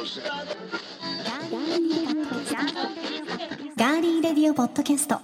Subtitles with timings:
[0.00, 5.20] ガーリーレディオポッドキャスト。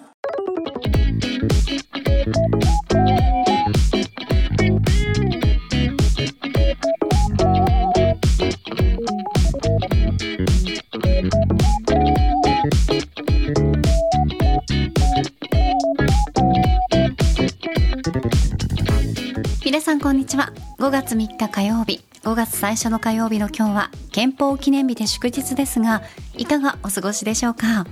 [19.64, 20.52] 皆さんこんにちは。
[20.78, 22.04] 5月3日火曜日。
[22.24, 26.02] 5月最初の火曜日の今日は憲法記念日で祝日ですが
[26.38, 27.84] いかがお過ごしでしょうか？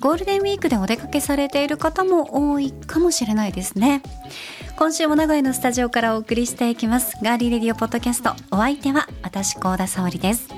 [0.00, 4.02] ゴールデンウィークでお出かけされている方も多いかもしれないですね。
[4.76, 7.16] 今週も名古屋のスタジオからお送りしていきます。
[7.22, 8.32] ガーリーレディオポッドキャスト。
[8.50, 10.48] お相手は私高田沙織です。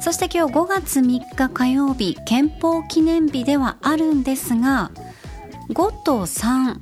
[0.00, 4.92] そして今日5月3日火曜日憲法記念日ではあるんですが
[5.68, 6.78] 5と3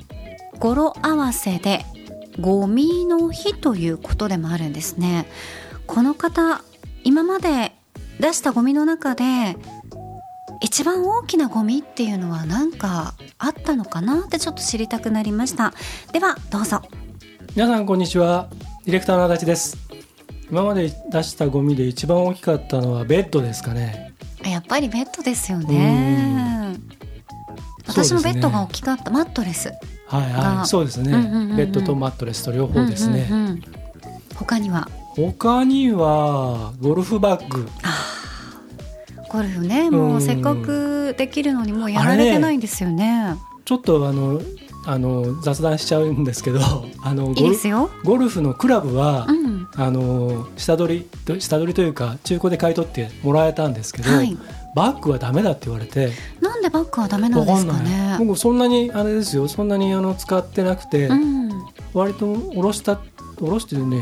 [0.61, 1.85] 語呂合わせで
[2.39, 5.27] ゴミの日ということでもあるんですね。
[5.89, 6.63] この方
[7.05, 7.73] 今まで
[8.19, 9.57] 出したゴミの中で
[10.61, 15.75] 一番大きなゴミっていうのは何かあったのかなってちょっと知りたくなりました。
[16.13, 16.81] ではどうぞ。
[17.55, 18.49] 皆さんこんにちは。
[18.85, 19.77] ディレクターの足立です。
[20.51, 24.13] 今まで出したゴミで一番大きかったのはベッドですかね。
[24.43, 26.77] やっぱりベッドですよね。
[27.87, 29.71] 私もベッドが大きかった、マットレス。
[30.07, 30.67] はいはい。
[30.67, 33.63] そうですね、うんうんうんうん、ベッドとマットレスと両方ですね、うんうんうん、
[34.35, 34.89] 他には？
[35.17, 37.69] 他にはゴルフバッグ。
[39.29, 44.41] ゴルフねもうせっかくできるのにもうやられてないんですよね、ね、ちょっとあの
[44.87, 46.61] あの雑談しちゃうんですけど
[47.03, 47.35] あの
[48.05, 54.37] ゴルフのクラブは、うん、あの下取り下取りというか中古で買い取ってもらえたんですけど、はい、
[54.77, 56.13] バッグはダメだって言われて。
[56.41, 58.17] なんでバッグはダメなんですかね。
[58.19, 61.51] 僕そんなにあれですよそんなにあの使ってなくて、うん、
[61.93, 63.01] 割と下ろした
[63.41, 64.01] 下ろしてね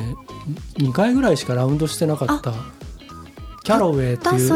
[0.79, 2.53] 2回ぐらいしかラウンドしてなかった
[3.65, 4.49] キャロウェイっていう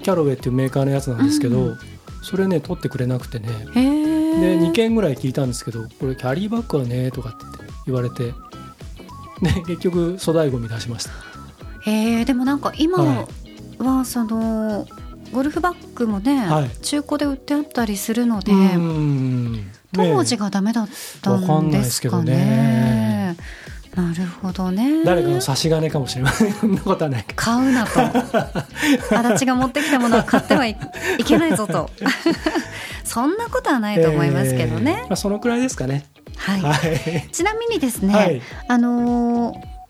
[0.00, 1.78] キャロウェイっていうメーカーのやつなんですけど、うん、
[2.22, 3.48] それね取ってくれなくてね。
[3.74, 7.38] で2件ぐらい聞いたんですけどこれキャリーバッグはねとかって
[7.86, 8.32] 言われて。
[9.42, 11.10] で結局粗大ごみ出しました。
[11.82, 13.26] へえでもなんか今
[13.78, 14.86] はその、
[15.32, 18.52] ゴルフバッグもね、はい、中古で売ってあったりするので、
[19.92, 20.88] 当時がダメだっ
[21.22, 23.36] たんですかね。
[23.94, 25.04] なるほどね。
[25.04, 26.32] 誰かの差し金かもしれない。
[26.32, 27.24] そんなことはない。
[27.34, 28.00] 買うなと。
[29.16, 30.76] 足立が持ってきたものは買ってはい
[31.26, 31.90] けないぞと。
[33.04, 35.00] そんなことはないと思いますけどね。
[35.02, 36.04] えー、まあそのくらいですかね。
[36.36, 36.60] はい。
[36.60, 39.80] はい、ちなみにですね、はい、あのー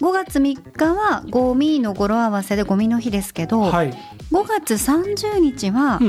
[0.00, 3.90] 5月3日はゴミの語呂合わせでゴミの日ですけど、はい、
[4.32, 6.00] 5月30日は、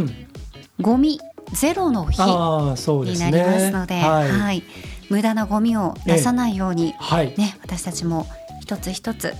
[0.81, 1.19] ゴミ
[1.51, 4.63] ゼロの日になりますので、ね、はい、はい、
[5.13, 8.25] 無駄なゴミを出さないように、はい、ね、私たちも
[8.61, 9.35] 一つ一つ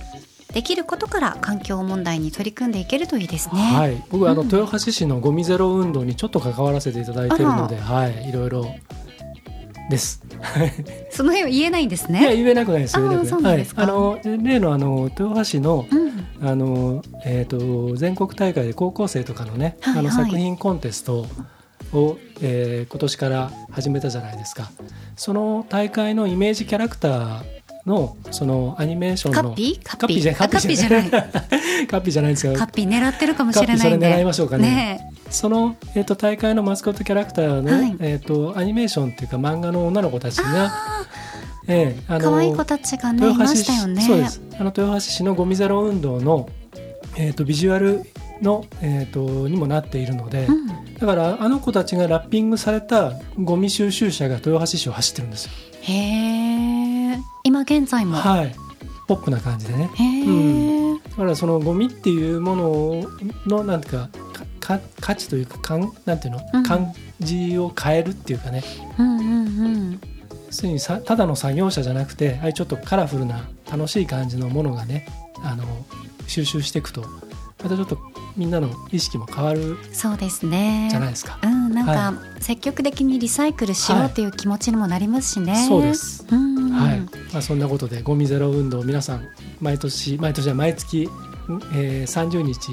[0.52, 3.60] できることから環境問題に取り組んでいけるといいですね。
[3.60, 8.66] はい、僕、うん、あの豊橋市のゴミゼロ運動にちょっと関わらせていただいているので、はい、いろいろ。
[9.90, 10.22] です。
[11.10, 12.20] その辺は言えないんですね。
[12.20, 12.96] いや言えなくないです。
[12.96, 13.66] 言えなくない。
[13.74, 21.26] あの例のあの豊橋市の、うん、あのえっ、ー、と全国大会で高校生とかのね、はいはい、あの作品コンテスト
[21.94, 24.70] を、えー、今年から始めたじゃないですか。
[25.16, 27.42] その大会のイメージキャラクター
[27.86, 29.82] のそのアニメーションのカッピー？
[29.82, 30.20] カッピー。
[30.20, 31.10] じゃカッピーじゃない。
[31.86, 32.30] カッピーじゃない。
[32.32, 33.88] んですけどカッピー狙ってるかもしれないんで。
[33.88, 34.68] それ狙いましょうかね。
[34.68, 40.72] ねその、えーと、大会のマスコットキャラクターの、はい、えーと、アニメーションっていうか漫画の女の子たちが
[41.66, 44.02] えー、あの可愛い子たちがねいましたよね。
[44.02, 44.42] そうです。
[44.58, 46.48] あの豊橋市のゴミゼロ運動の、
[47.16, 48.02] えーと、ビジュアル
[48.42, 55.52] の、えーと、にもなっているので、うん、だからあの子たちがラッピングされたゴミ収集車が豊橋市を走ってるんですよ。
[55.82, 55.92] へ
[57.12, 58.16] え今現在も？
[58.16, 58.54] はい。
[59.06, 59.90] ポップな感じでね、
[60.26, 63.04] うん、だからそのゴミっていうもの
[63.46, 64.08] のなんていうか
[64.60, 68.64] か価値というかかんなんていうの、うん、感じを変えるっていうかね、
[68.98, 70.00] うんうんうん。
[70.50, 75.06] すでにさただの作業者じゃなくてああいうちょっとカラフルな楽しい感じのものがね
[75.42, 75.64] あの
[76.26, 77.02] 収集していくと
[77.62, 77.98] またちょっと
[78.36, 81.38] みんなの意識も変わるそうですねじゃないですか。
[81.42, 85.52] うん、なんか、積極的にリサイクルしようっていう気持ちにもなりますしね。
[85.52, 86.26] はい、そうです。
[86.30, 87.00] うん、はい。
[87.32, 89.28] まあそんなことでゴミゼロ運動皆さん
[89.60, 91.08] 毎年毎年は毎月、
[91.74, 92.70] えー、30日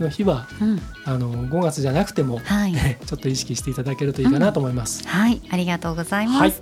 [0.00, 2.74] の日は、うん、あの5月じゃなくても、はい、
[3.06, 5.04] ちょっと意識していただけるといいかなと思います。
[5.04, 6.40] うん、はい、ありがとうございます。
[6.40, 6.54] はい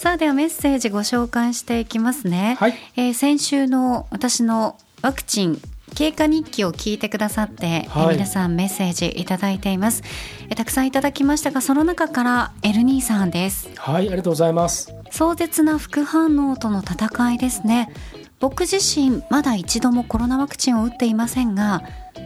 [0.00, 5.60] さあではメッセージご紹介していきますね、はい、えー、先週の私のワクチン
[5.94, 10.02] 経過日記を聞いてくださって、はい、皆さんメッセージいただいています。
[10.48, 13.70] えたくさんいただきましたがその中からエルニーさんです。
[13.76, 14.94] はいありがとうございます。
[15.10, 17.92] 壮絶な副反応との戦いですね。
[18.40, 21.82] 僕自身まだ一度もコロナワクチンを打っていませんが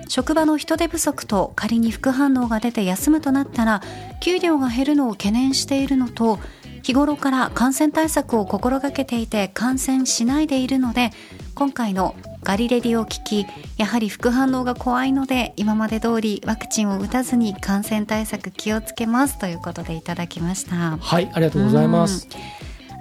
[0.08, 3.82] 職場の人手不足と仮に副反応が出て休むとなったら
[4.20, 6.38] 給料が減るのを懸念しているのと
[6.84, 11.10] 日頃から感染対策を心がけていて感染しないでいるので
[11.54, 13.46] 今回のガリレディを聞き
[13.78, 20.96] やはり副反応が怖いので今まで通りワクチンを打たずに感染対策気をつけますということでいただきました。
[20.96, 22.28] はいありがとうございます、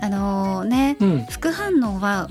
[0.02, 2.28] あのー、ね、うん、副反応は、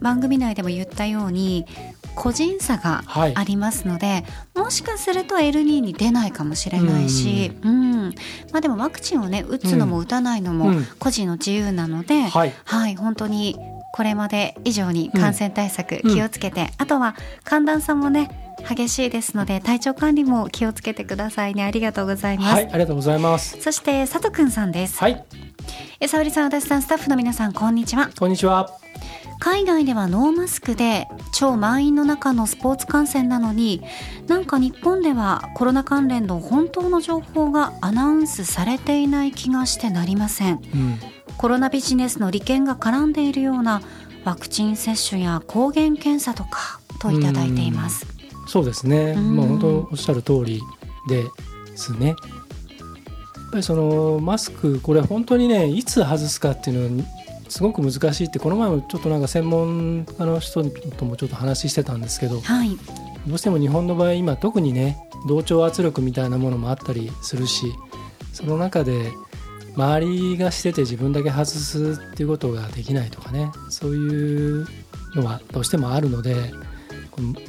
[0.00, 1.66] 番組内でも言ったように
[2.14, 4.16] 個人差がありますので、は
[4.56, 8.14] い、もしかすると L2 に出ないかもしれないし、うん、うん、
[8.52, 13.56] まあ、でもワクチンをね打つのも打たないのも個人の自由なので、うんはい、はい、本当に
[13.96, 21.64] これまで以上に感染対策気をつけて、うん、あとは寒暖差もね激しいですので体調管理も気をつけてくださいね。
[21.64, 23.58] ありがとうございます、はい、ありがとうございます。
[23.60, 24.98] そして佐藤くんさんです。
[24.98, 25.24] はい。
[25.98, 28.10] え沙織さん足立さんスタッフの皆さんこんにちは。
[28.18, 28.70] こんにちは。
[29.38, 33.82] 海外ではノーマスクで超満員の中のスポーツ観戦なのに
[34.26, 40.98] なんか日本ではコロナ関連の本当の情報がアナウンスされていない気がしてなりません、うん、
[41.38, 43.82] コロナビジネスの利権が絡んでいるような
[44.24, 48.06] ワクチン接種や抗原検査とかといただいています、
[48.46, 50.60] うそうですね、まあ本当おっしゃる通り
[51.08, 51.24] で
[51.76, 52.08] すね。
[52.08, 52.16] やっ
[53.52, 57.04] ぱりそのマスクこれ本当にねいつ外すかっていうのは
[57.48, 62.76] すごく難しいってこの前もちょっとなんか専門家の人ともちょっと話してたんですけど、はい、
[63.26, 64.98] どうしても日本の場合今特にね
[65.28, 67.72] 同調圧力みたいなものもあったりするし
[68.32, 69.12] その中で
[69.76, 74.66] 周りがしてて自分だけ外すっていうことができないとかねそういう
[75.14, 76.52] のはどうしてもあるので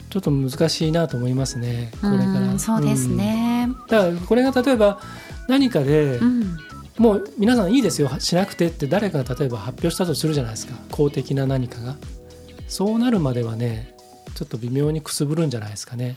[0.09, 1.91] ちょっと難しいなと思いますね。
[2.01, 2.57] これから。
[2.57, 5.01] そうですね、うん、だからこれが例えば
[5.47, 6.57] 何かで、うん。
[6.97, 10.73] もう皆さんいいですよしなくてって誰かが例えば発表したとするじゃないですか。
[10.91, 11.95] 公的な何かが。
[12.67, 13.93] そうなるまではね
[14.33, 16.15] ちょっと微妙にくすぶるんじゃないですかね。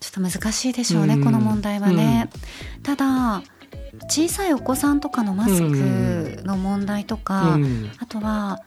[0.00, 2.30] ちょっと難しいでしょうね、うん、この問題はね、
[2.76, 3.42] うん、ただ
[4.08, 8.60] 小さいお子さんとかのマスクの問題とか、うん、あとは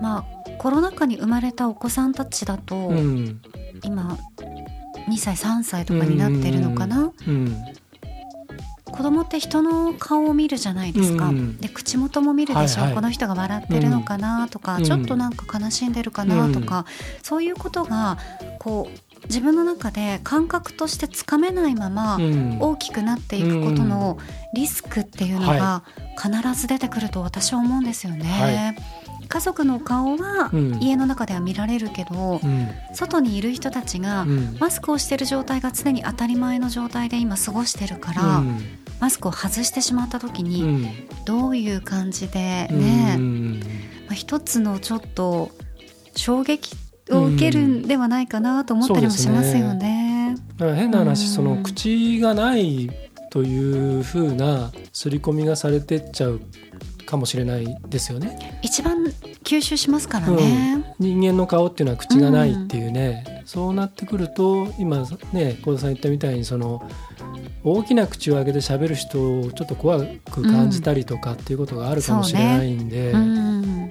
[0.00, 0.24] まあ
[0.58, 2.92] コロナ禍に生まれたお子さんたちだと、
[3.82, 4.18] 今
[5.08, 7.12] 2歳3歳とかになってるのかな、
[8.84, 14.48] 子供って人の顔を見るじゃないですか、うん、で口元も見るでしょ、はいはい、この人が笑ってるのかな？
[14.48, 16.52] とか、うん、ちょっとなんか悲しんでるかな？
[16.52, 16.84] とか、うん、
[17.22, 18.18] そういうことが
[18.58, 22.18] こう自分の中で感覚としてつかめないまま
[22.60, 24.18] 大きくなっていくことの
[24.54, 25.84] リスクっていうのが
[26.20, 28.24] 必ず出てくると私は思うんですよね。
[28.24, 29.02] はい。
[29.28, 34.26] 家族の顔は家の中では見られるけど、うん、外にいる人たちが
[34.60, 38.60] マスクをしてる状態が常に当たり前の状態で今過ごしてるから、うん、
[39.00, 43.16] マスクを外してしまった時にどういう感じでね、
[44.06, 45.50] まあ、一つのちょっと
[46.14, 46.76] 衝撃
[47.20, 50.34] を受けるんではないかなと思ったりもしますよね。
[50.34, 52.90] ねだから変な話、その口がない
[53.30, 56.40] というふうな刷り込みがされてっちゃう
[57.06, 58.58] かもしれないですよね。
[58.62, 59.04] 一番
[59.44, 66.88] 吸収しますからね、うん、人間の顔っていうのは口がないっていうね、うん、そうなってくると今ね幸田さん言ったみたいにその
[67.64, 73.62] 大きな口を開けて喋る人をちょっと怖く感じたりとかっていうことがあるかもしれないんで、うん。
[73.62, 73.90] ね、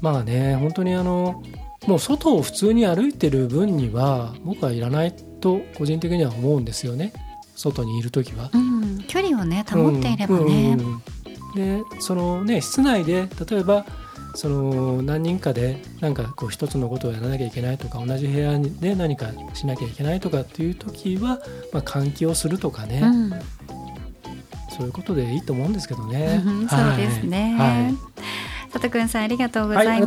[0.00, 1.42] まあね本当にあの
[1.86, 7.12] もう外を普通に歩いてる分には僕はいらないと個人的には思うんですよね。
[7.54, 8.50] 外にいる時は、
[9.08, 10.76] 距離をね保っていればね、
[11.54, 13.84] でそのね室内で例えば
[14.34, 21.40] その何人かで何かこう一つのことをやらなきゃいけないとか同じ部屋で何かしなきゃいけないとかっていう時は、
[21.72, 23.30] まあ、換気をするとかね、うん、
[24.70, 26.42] そういうことでいいと思うんですけどね。
[26.70, 27.94] そうですね、はい、
[28.70, 30.06] 佐藤君さんありがとうございま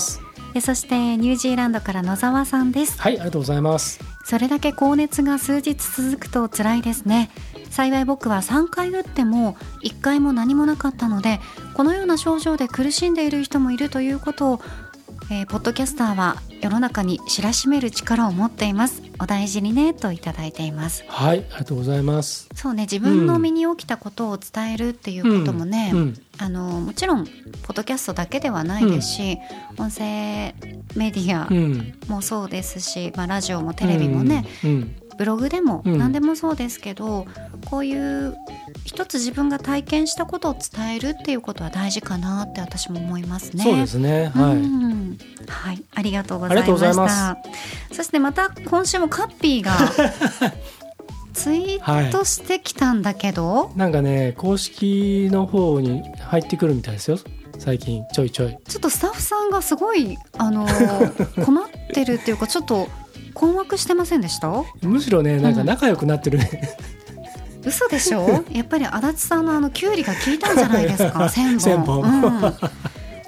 [0.00, 0.22] した。
[0.22, 0.29] はい
[0.60, 3.00] そしてニュージーランドから野沢さんです。
[3.00, 4.00] はいありがとうございます。
[4.24, 7.30] それだけ高熱が数日続くと辛いですね。
[7.70, 11.40] 幸い僕は3回打っても1回も何もなかったので
[11.74, 14.60] このような症状で苦しんでいる人もいるということを
[15.32, 21.04] えー、ポッドキャスターは世の中に知らしめる力を持っていますお大事にねといただいています。
[21.06, 22.48] はいありがとうございます。
[22.54, 29.38] そうね自分の身に起きたことを伝えるっていうこともね、うんうん、あのもちろんポッドキャストだけではないですし、
[29.76, 30.54] うん、音声
[30.96, 31.48] メディア
[32.10, 34.46] もそうですし、まあ、ラジオもテレビもね、
[35.20, 38.34] ブログでも何でもそうですけど、うん、こういう
[38.86, 43.62] 一つ自分が体験したことを伝えるっていうことは大事かなって私も思いますね。
[43.62, 44.32] そうですね。
[44.34, 44.56] はい。
[44.56, 47.36] うん、はい、ありがとうございました。
[47.92, 49.76] そしてまた今週もカッピーが
[51.34, 57.18] ツイートしてきたんだけど、はい、なんかね公式の方に入ってくるみたいですよ。
[57.58, 60.66] 最近ちょいちょいちょっとスタッフさんがすごいあの
[61.44, 62.88] 困ってるっていうかちょっと
[63.34, 64.50] 困惑してませんでした？
[64.82, 66.38] むしろねなんか仲良くなってる。
[66.38, 66.76] ね、
[67.62, 68.44] うん、嘘でしょ？
[68.52, 71.28] やっぱり足立さんのあのキュウリが効いたんじゃないですか？
[71.30, 72.02] 千本。
[72.02, 72.40] うん、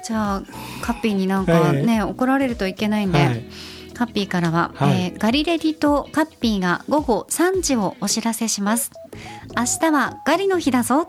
[0.05, 0.43] じゃあ
[0.81, 3.45] カッピーになんかね、はい、怒られるといけないんで、はい。
[3.93, 8.89] カッピーからは、はい、えー、ガリレディとカッピーが午後3時をお知らせします。
[9.55, 11.07] 明日はガリの日だぞ。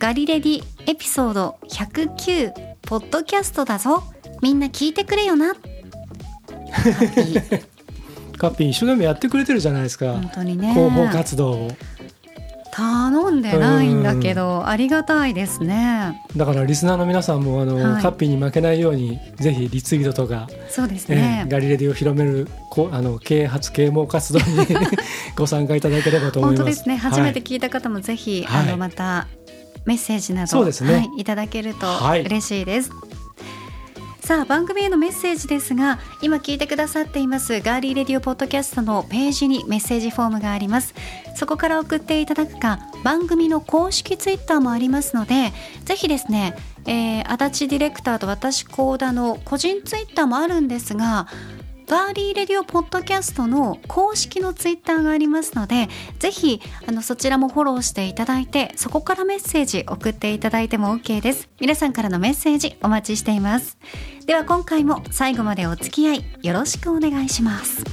[0.00, 4.02] ガリレディエピソード109ポッドキャストだぞ。
[4.42, 5.54] みんな聞いてくれよな。
[5.54, 7.64] カッピー
[8.38, 10.12] カッピー一生懸命やってくれてるじゃないですか。
[10.12, 10.72] 本当にね。
[10.72, 11.70] 広報活動を。
[12.74, 16.20] 頼んでないんだけど、ありがたいですね。
[16.36, 24.44] だからリスナーの皆さんもあの、はい、カッピーに負けないようにぜひリツイートとかそうですね、えー、ガリレディを広めるこあの啓発啓蒙活動に
[25.38, 26.64] ご参加いただければと思います。
[26.64, 26.96] 本当ですね。
[26.96, 29.28] 初めて聞いた方もぜひ、はい、あのまた
[29.84, 30.94] メッセージなど、そうですね。
[30.94, 31.86] はい、いただけると
[32.24, 33.23] 嬉しいです、はい
[34.24, 40.94] さあ番組へのメッセージですが今聞いてくださっていますガーリーレディオポッドキャストのページにメッセージフォームがあります。
[41.36, 45.52] そこから送っていただくか番組の公式ツイッターもありますので
[45.84, 51.26] ぜひですね、えー、足立ディレクターと私高田の個人ツイッターもあるんですが
[51.86, 55.88] ガーリーレディオポッドキャストの公式のツイッターがありますので
[56.18, 61.48] ぜひあのそちらもフォローしていただいてそこからメッセージ送っていただいても OK です。
[61.60, 63.76] 皆さんからのメッセージお待ちしています。
[64.26, 67.84] では今回も最後までお付き合いよろしくお願いします。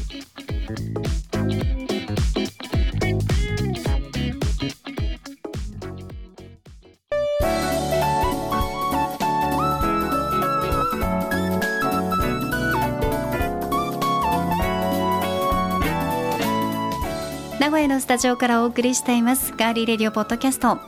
[17.59, 20.79] 名古屋のスタジオからお送りしていますガーリーレディオポッドキャスト。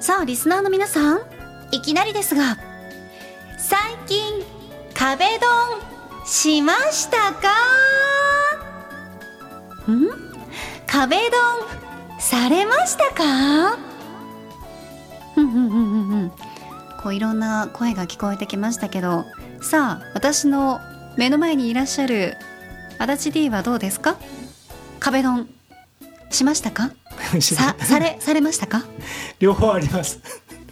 [0.00, 1.20] さあリスナーの皆さん
[1.72, 2.69] いきなりですが
[5.00, 5.46] 壁ド
[6.26, 7.48] ンしましたか？
[9.90, 10.06] ん？
[10.86, 13.78] 壁ドンされましたか？
[15.34, 16.32] ふんふんふんふん
[17.02, 19.24] こういろんな声が聞こえてきましたけど
[19.62, 20.80] さあ私の
[21.16, 22.36] 目の前にいらっしゃる
[22.98, 24.16] 足立 D はどうですか？
[24.98, 25.48] 壁ドン
[26.30, 26.90] しましたか？
[27.40, 28.84] さされされましたか？
[29.40, 30.20] 両方あります。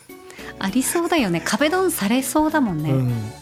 [0.60, 1.40] ありそうだよね。
[1.42, 3.32] 壁ドンされそうだもんね、うん、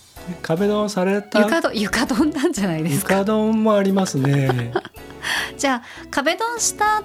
[0.42, 3.14] 壁ドンされた床ド床ドンなんじゃないですか？
[3.14, 4.72] 床ドンもありますね。
[5.58, 7.02] じゃあ壁ドンしたっ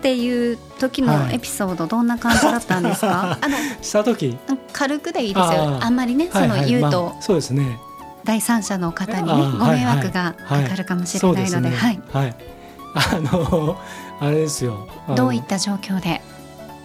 [0.00, 4.38] ていう時のエピソードどんな感じだったんですか、はい、あのした時。
[4.72, 5.78] 軽くでいいですよ。
[5.82, 7.78] あんまりねその言うと、はいはいまあ、そうですね。
[8.24, 12.36] 第三者の方に、ね、ご迷惑がかかるかもしれないので、はい、はい、
[12.94, 13.78] あの
[14.20, 14.86] あれですよ。
[15.16, 16.20] どういった状況で？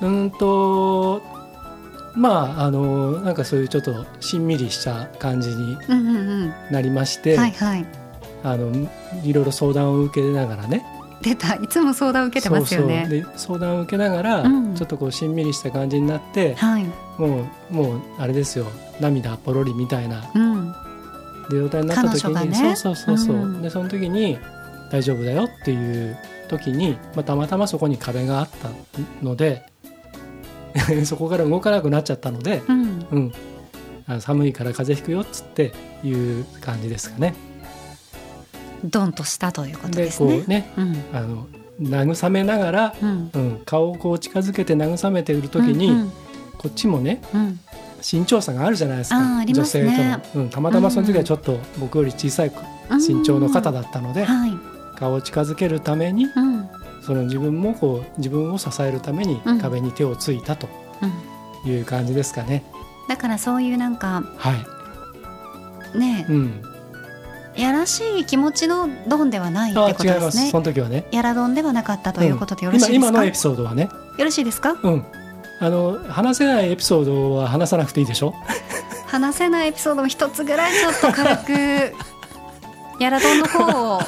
[0.02, 1.22] うんと
[2.16, 5.78] まああのなんかそういうちょっとしんみりした感じに
[6.72, 7.86] なりまして、はいはい、
[8.44, 8.90] あの
[9.24, 10.86] いろいろ相談を受けながらね。
[11.22, 11.56] 出た。
[11.56, 13.08] いつも相談を受けてますよね。
[13.10, 16.86] で相談を受けながら、うん、ちょっとこうしんみりした感じになって、はい、
[17.18, 18.66] もうもうあれですよ。
[19.00, 20.76] 涙ポロリみたいな、うん、
[21.50, 24.38] 状態になった時に、ね、そうそうそうそう、うん、でその時に
[24.92, 26.18] 大丈夫だよっていう
[26.48, 28.70] 時に、まあ、たまたまそこに壁があった
[29.24, 29.66] ので
[31.06, 33.34] そこから動かなくなっちゃったので、うん、うん、
[34.08, 37.36] あ寒いから風邪ひくよっつっていう感じですかね。
[38.84, 40.38] ドンとしたということですね。
[40.38, 41.48] こうね、うん、あの
[41.82, 46.12] 慰めながら、うん、うん、顔をこう近づけて慰めている時に、うんうん、
[46.58, 47.60] こっちもね、うん、
[48.02, 52.52] 身長差があるじゃないですか、ね、女性との、うん、たまたまその時はちょっと僕より小さい
[52.92, 54.52] 身長の方だったので、はい、
[54.98, 56.70] 顔を近づけるために、うん、
[57.06, 60.68] その自分もこう自分を支えるために壁に手をついたと
[61.66, 62.64] いう感じですかね。
[63.10, 64.52] だからそういうなんか、は
[65.96, 66.62] い、ね、うん、
[67.58, 70.50] やらしい気持ちのドンではないってことですね。
[70.50, 71.06] その時はね。
[71.12, 72.96] やらドンではなかったということでよろしいですか？
[72.96, 73.90] 今今のエピソードはね。
[74.18, 74.78] よろしいですか？
[74.82, 75.06] うん。
[75.60, 78.34] あの話せないエピソードは話さなくていいでしょ？
[79.08, 81.94] 話せないエピソードも一つぐらいちょっと軽く
[83.00, 84.02] やら丼の方を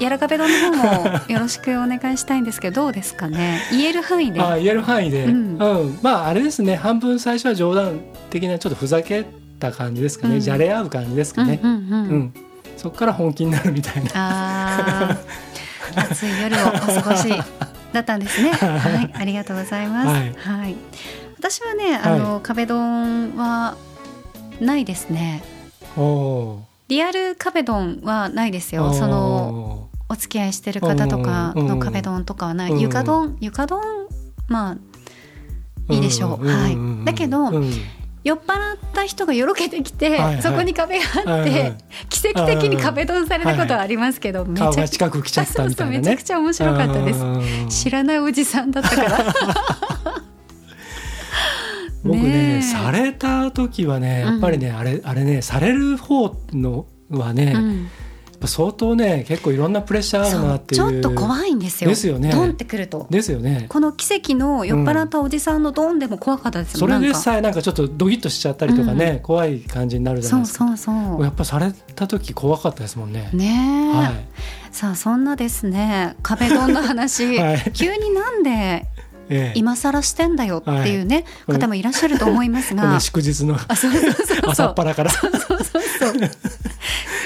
[0.00, 3.60] やらかべ丼の方もよろしくお願いしたいんですけどどうですかね？
[3.70, 4.40] 言える範囲で。
[4.40, 6.76] あ言える範囲で、うん、うん、まああれですね。
[6.76, 8.00] 半分最初は冗談
[8.30, 9.24] 的なちょっとふざけ
[9.58, 12.34] た感じですかね、うん、じゃれ合う感じですかね、うん、うん、
[12.76, 14.10] そこから本気になるみたいな。
[14.14, 15.18] あ
[15.94, 17.28] 暑い夜をお過ごし。
[17.92, 18.50] だったんですね。
[18.50, 19.10] はい。
[19.14, 20.76] ありがとうございます、はい、はい、
[21.38, 23.76] 私はねあの、はい、壁ドンは
[24.60, 25.44] ないですね。
[25.96, 28.92] おおリアル壁ドンはないですよ。
[28.92, 33.80] そのお付き合いしてる方とかの壁ドンとかはない、床ドン床ドン
[34.48, 34.76] まあ
[35.92, 37.04] いいでしょう、はい。
[37.06, 37.50] だけど、
[38.22, 41.76] 酔っ払った人がよろけてきて、はいはい、そこに壁があって、はいはい、
[42.08, 45.08] 奇跡的に壁ドンされたことはありますけど、めちゃくちゃ
[46.38, 47.20] 面白かったです。
[47.84, 49.34] 知らないおじさんだったから
[52.04, 57.88] 僕ねされた時はねやっぱりね、うん、あれあれねされる方のはね、うん。
[58.46, 60.90] 相当ね結構いろんなプレッシャーあるなっていう。
[60.90, 61.90] ちょっと怖いんですよ。
[61.90, 62.30] ですよね。
[62.30, 63.06] ドンってくると。
[63.10, 63.66] ですよね。
[63.68, 70.66] この奇跡の酔っ払ったおじさんのドンでも怖かったですよ、うん、それでさえなんかちょっとドキッとしちゃったりとかね、うん、怖い感じになるじゃないですか。
[70.66, 71.22] そうそうそう。
[71.22, 73.30] やっぱされた時怖かったですもんね。
[73.32, 74.26] ねはい、
[74.70, 78.86] さあそんなですね壁ドンの話、 はい、急になんで
[79.28, 83.56] ええ、今更してんだよっていうね、はい、方もいらっしゃると思いますが、祝日の
[84.46, 85.10] 朝っぱらから。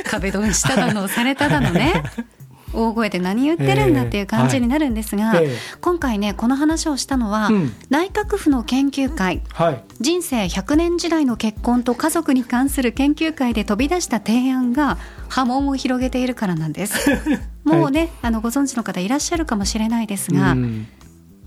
[0.05, 2.03] 壁ドンしただのされただのね。
[2.73, 5.47] 大声で何言ってるんだっていう感じになるんですが、えーはい、
[5.81, 17.11] 今回ねこの話をしたのは、うん、内閣府の研究会、はい、人生100年時代の結婚と家族に関する研究会で飛び出した提案が波紋を広げているからなんです。
[17.65, 20.87] もうね、はい、あのご存知の方いらっしゃるかもしれないですが、うん、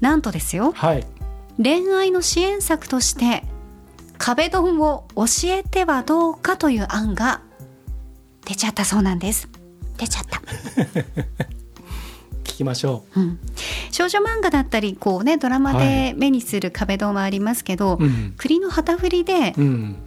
[0.02, 0.74] なんとですよ、
[1.62, 3.44] 恋愛の支援策として
[4.18, 7.42] 壁ドンを教えてはどうかという案が
[8.46, 9.48] 出ちゃったそうなんです。
[9.98, 10.42] 出ちゃった。
[12.44, 13.40] 聞きましょう、うん、
[13.92, 19.54] 少女漫画だったりこうねドラマで目にする壁ドンはありますけど、はい、栗の旗振りで、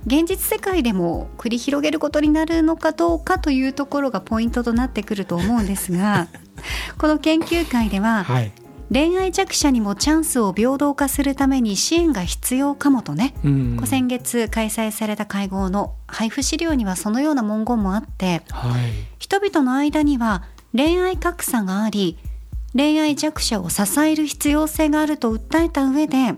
[0.06, 5.66] 現実世界でも繰り広げることになるのかどうかというところがポイントとなってくると思うん。
[5.66, 6.28] ですが
[6.98, 8.52] この研究会では、はい、
[8.94, 22.18] 恋愛弱者にもチャンスを平等化するために支援が必要かもとね、うん、先月開催された会合の配布資料にはそのような文言もあって、はい、人々の間には恋愛格差があり
[22.72, 26.36] 恋愛弱者を支える必要性があると訴えた上で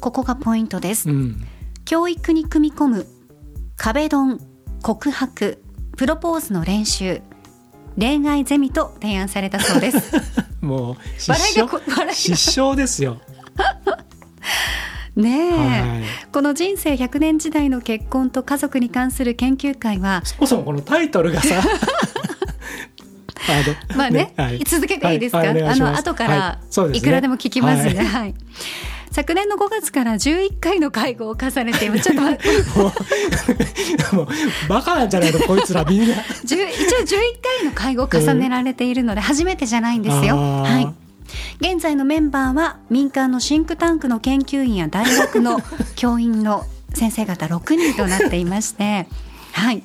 [0.00, 1.46] ここがポイントです、うん、
[1.84, 3.06] 教育に組み込む
[3.76, 4.40] 壁ドン
[4.82, 5.62] 告白
[5.98, 7.20] プロポーズの練習
[7.98, 10.12] 恋愛ゼミと提案されたそうです
[10.60, 13.20] もう失笑失笑ですよ。
[15.16, 15.56] ねえ、は
[16.00, 21.54] い、この人生100年時代の結婚と家族に関する研究会はそもそもこのタイトルがさ
[23.96, 26.58] まあね、ねはい、続けていいですか、はい、あの後から
[26.92, 27.00] い。
[27.00, 28.04] くらでも聞きますね。
[28.04, 28.34] はい
[29.10, 32.48] 昨年の5月から11回の会合を重ねてちょっと待って。
[34.16, 34.28] もう
[34.68, 36.14] バカなんじゃないのこいつらみんな。
[36.42, 36.66] 一応11
[37.60, 40.36] 回の会合を重ねられているので初めてじゃないんですよ。
[40.36, 41.06] はい。
[41.60, 45.60] 現在のメンバーは民間のシンクタンクの研究員や大学の
[45.96, 46.64] 教員の
[46.94, 49.06] 先生方6人となっていまして
[49.52, 49.82] はい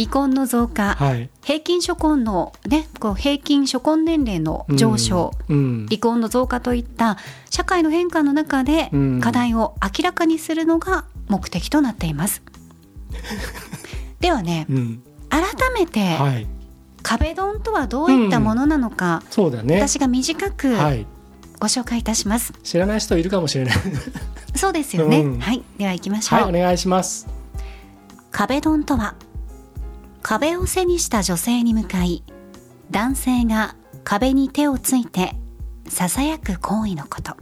[0.00, 5.56] 未婚の増加、はい、平均初婚の、ね、こう平均初婚年齢の上昇、うん。
[5.56, 7.18] うん、離婚の増加といった
[7.50, 12.42] 社会の変化の中で課題を明らかにするのが目的となっています。
[14.20, 15.42] ではね、うん、改
[15.74, 16.46] めて、はい、
[17.02, 20.70] 壁ドンとはどういったものなのか、そうだね、私が短く
[21.58, 22.54] ご紹介いたします。
[22.62, 23.76] 知らない人いるかもしれない。
[24.56, 26.40] そうですよね、はい、では行きましょう。
[26.40, 27.28] はい、お願いします。
[28.30, 29.14] 壁ドンとは
[30.22, 32.22] 壁を背にした女性に向かい
[32.90, 35.34] 男性が壁に手をついて
[35.88, 37.36] ささやく行為のこと。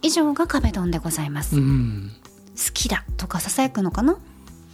[0.00, 2.10] 以上が壁ドンでございます、うん、
[2.56, 4.16] 好きだとかささやくのかな？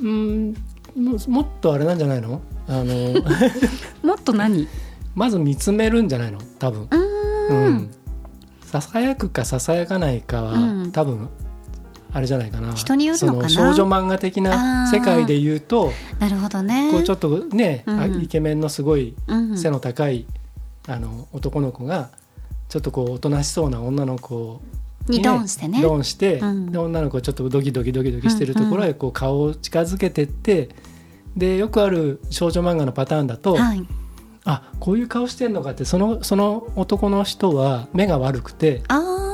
[0.00, 0.54] うん。
[0.96, 2.40] もっとあれなんじゃないの？
[2.66, 3.14] あの
[4.02, 4.66] もっと何？
[5.14, 6.38] まず見つめるんじゃないの？
[6.58, 6.88] 多分。
[7.50, 7.90] うん。
[8.62, 11.28] ささやくかささやかないかは、うん、多分
[12.10, 12.72] あれじゃないかな。
[12.74, 13.48] 人によるのかな？
[13.50, 16.90] 少女漫画的な世界で言うとなるほどね。
[16.90, 19.14] こうちょっとね、うん、イケメンのすごい
[19.56, 20.26] 背の高い、
[20.86, 22.08] うん、あの男の子が
[22.68, 24.62] ちょっとこうおとなしそうな女の子
[25.06, 25.82] に、ね、ドンしてね。
[25.82, 30.70] ドンして、うん、で女の子ちょっとドキドキドキドキしてるところへこう顔を近づけてって
[31.36, 33.86] でよくある少女漫画のパターンだと、はい、
[34.44, 38.82] あこういう顔してんのかってそのその男の人は目が悪くて。
[38.88, 39.27] あ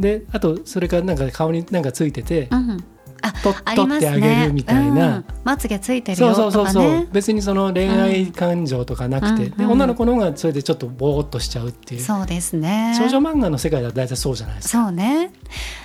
[0.00, 2.84] であとそれからなんか顔になんかついてて、うん、
[3.42, 12.00] と取ってあげるみたいな、うん、まつげついてるよとか、ね、そうそうそう別にその恋愛感情とかなくて、うん、で女の子の方がそれでちょっとぼーっとしちゃうっていう。
[12.00, 12.94] そうですね。
[12.98, 14.84] 少女漫画の世界だと大体そうじゃないですか。
[14.84, 15.32] そうね。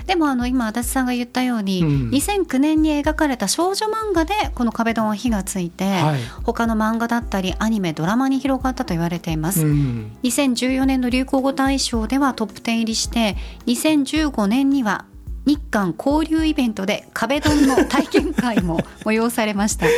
[0.06, 15.06] でもあの今足立さんが言ったように、うん、2009年に描かれた少女漫画でこの壁ドンは火がついて、はい、他の漫画だったりアニメドラマに広がったと言われています、うん、2014年の流行語大賞ではトップ10入りして2015年には
[15.45, 19.86] 日韓交流イベントで壁ドンの体験会も催されました。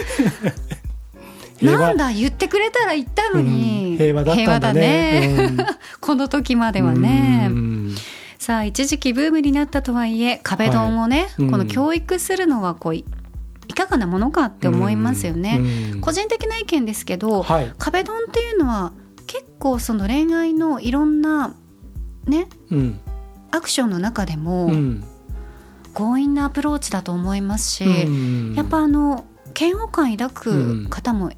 [1.61, 4.81] なんだ言ってくれたら言ったのに、うん、平和だったんだね、
[5.27, 5.45] ね。
[5.45, 5.57] うん、
[5.99, 7.49] この時まではね、
[8.37, 13.03] さあ一時期ブームになったとはいえ壁ドンをね、はい、この教育するのはこうい
[13.73, 15.59] かがなものかって思いますよね。
[16.01, 18.93] 個人的な意見ですけど、はい、壁ドンっていうのは
[19.25, 21.55] 結構その恋愛のいろんな
[22.25, 22.99] ね、うん、
[23.51, 24.69] アクションの中でも、
[25.97, 27.83] 強引なアプローチだと思いますし、
[28.55, 29.25] やっぱあの
[29.59, 31.31] 嫌悪感抱く方も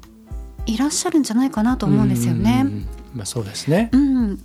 [0.66, 2.66] いらっしゃるんじゃないかなと思うんですよね。
[3.14, 4.38] まあ、そうですね、うん、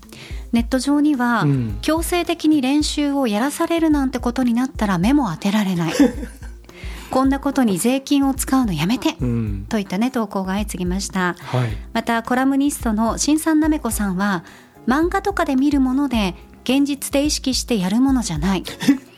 [0.53, 5.93] ネット上には、うん、強制的に練習をやらされるなんてことになったら目も当てられない。
[7.11, 14.43] こんなことに税金を使うのやめて、うん、といったね投稿が相次ぎました、はい、またコラムニストの新さんなめこさんは
[14.87, 18.63] 漫画とかで見るもので現実で意識してやるものじゃない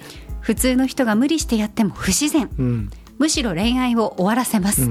[0.47, 4.89] 普通の人が無理してやっても不自然、うん、むしろ恋愛を終わらせます、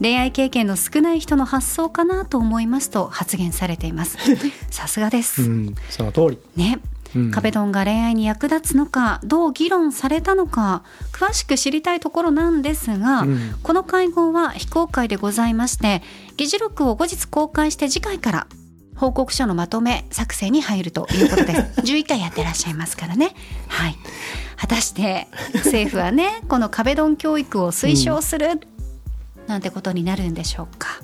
[0.00, 4.16] 恋愛経験の少ない人の発想かなと思いますと発言されています。
[4.72, 6.38] さすがです、うん、その通り。
[6.56, 6.78] ね。
[7.30, 16.02] 壁ドンが恋愛に役立つのかどう議論されたのか詳しく知りたいところなんですが、うん、この会合は非公開でございまして
[16.36, 18.46] 議事録を後日公開して次回から
[19.00, 21.80] 報告書のまとめ作成に入るということです。
[21.82, 23.34] 11回やってらっしゃいますからね。
[23.66, 23.96] はい
[24.60, 28.60] 果たして政府はね この壁ドン教育を推奨する
[29.46, 31.00] なんてことになるんでしょうか。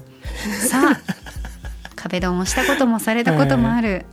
[0.68, 1.00] さあ
[1.96, 4.04] 壁ドンをしたこともされたこともある、えー、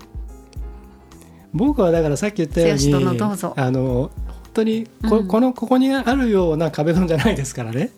[1.54, 4.12] 僕はだからさっき言ったようにあの本
[4.54, 7.92] 当にこうん、このここにあるような壁ドンじゃないですからね。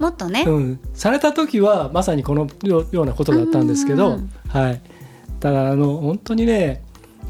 [0.00, 4.18] もっとね、うん、された時はまさにこのようなことだったんですけど、
[4.48, 4.80] はい、
[5.38, 6.82] ただあの本当にね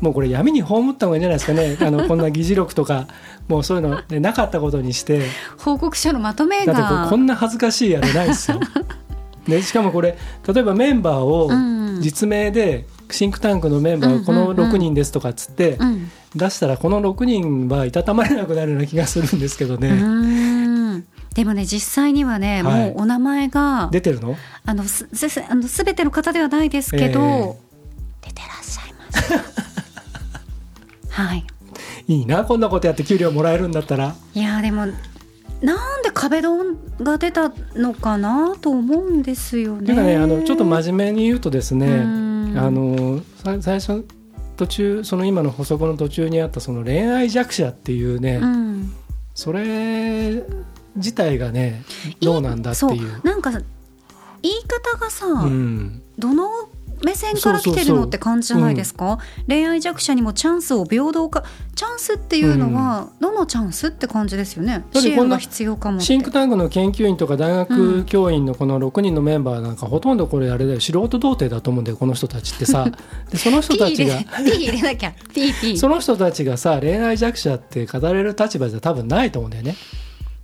[0.02, 1.76] もうこれ闇に葬った方がいいんじゃないですかね。
[1.86, 3.06] あのこんな議事録とか
[3.48, 5.22] もうそういうの、ね、なかったことにして。
[5.56, 7.06] 報告書のまとめが。
[7.08, 8.60] こんな恥ずかしいあれないですよ。
[9.46, 11.50] でしかもこれ例えばメンバーを
[12.00, 15.78] 実名で、シンクタンクのメンバーこの6人ですとかっつって
[16.34, 19.90] 出したらこの6人はいたたまれなくなるような気がするんですけどね。
[21.34, 24.36] でもね実際にはね、はい、もうお名前が出てるの？
[24.64, 25.06] あのす
[25.48, 27.54] あの全ての方ではないですけど、えー、
[28.26, 29.71] 出てらっしゃいます。
[31.12, 31.44] はい。
[32.08, 34.14] いいなこんなことやって給料もらえるんだったら。
[34.34, 34.86] いやでも
[35.62, 39.94] なんで壁ドンが出たのかなと思うんですよね。
[39.94, 42.00] ねあのちょっと真面目に言うとですね
[42.58, 43.20] あの
[43.60, 44.04] 最初
[44.56, 48.92] 途中その今の補足の途中にあったその恋愛弱者っていうね、うん、
[49.34, 50.42] それ
[50.96, 51.84] 自体がね
[52.20, 53.20] どうなんだっていう。
[53.24, 53.52] なんか
[54.42, 56.48] 言い方がさ、うん、どの
[57.04, 64.84] 目線から来てるのって感じじゃないですか、恋愛弱者にもチャンスを平等化チャンスっていうのは、どのチャンスって感じですよね？
[64.92, 70.80] 支援が必要かもシンクタンクの研究員とか大学教員のこの6人のメンバーなんか、ほとんどこれあれだよ。
[70.80, 72.86] 素人童貞だと思うんだよこの人たちってさ。
[73.30, 74.18] でその人たちが
[75.76, 79.76] その人たちがさ恋愛弱者って語れる立場じゃ多分ないと思うんだよね。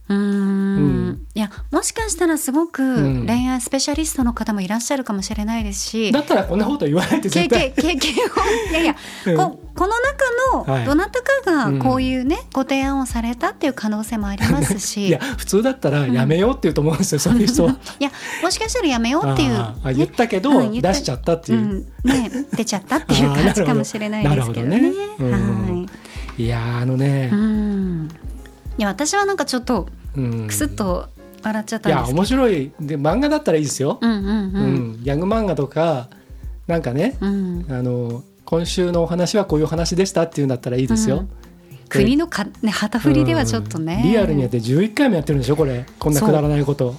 [0.08, 1.26] うん。
[1.34, 7.72] いやもしかしたらすごく恋愛スペシャリストの方もいらっしゃるかもしれないですし、だったらこんなこと言わないで絶対。
[7.72, 8.70] 経験を。
[8.70, 15.06] いやいや、 うん、ここの中のどなたかがこういうね、ご提案をされたっていう可能性もありますし。
[15.08, 17.76] いや普通だったらやめようっていうと思うんですよ、そういう人は。
[18.00, 18.10] いや
[18.42, 24.80] もしかしたらやめようっていう、ね、あ言ったけど、出しちゃったっていう、ね出ちゃったっていう感じかもしれないですけどね。
[24.80, 25.32] どね。
[25.32, 25.86] は
[26.38, 28.08] い、いやあのね、うん
[28.78, 29.88] いや私はなんかちょっと
[30.46, 31.08] くすっと
[31.42, 32.72] 笑っちゃったんですいや面白い。
[32.80, 34.30] で漫画だったらいいですよ、うんうんうん。
[34.30, 34.66] う
[34.98, 36.08] ん、ギャグ漫画とか
[36.66, 41.18] なんかね、うん、あの今週のお話はこういう話でしたっていうんだったらいいですよ。
[41.18, 41.28] うん、
[41.88, 45.84] 国のか、ね、旗振りではちょっとね、リアルにやって11回もやってるんでしょこれ。
[45.98, 46.94] こんなくだらないこと。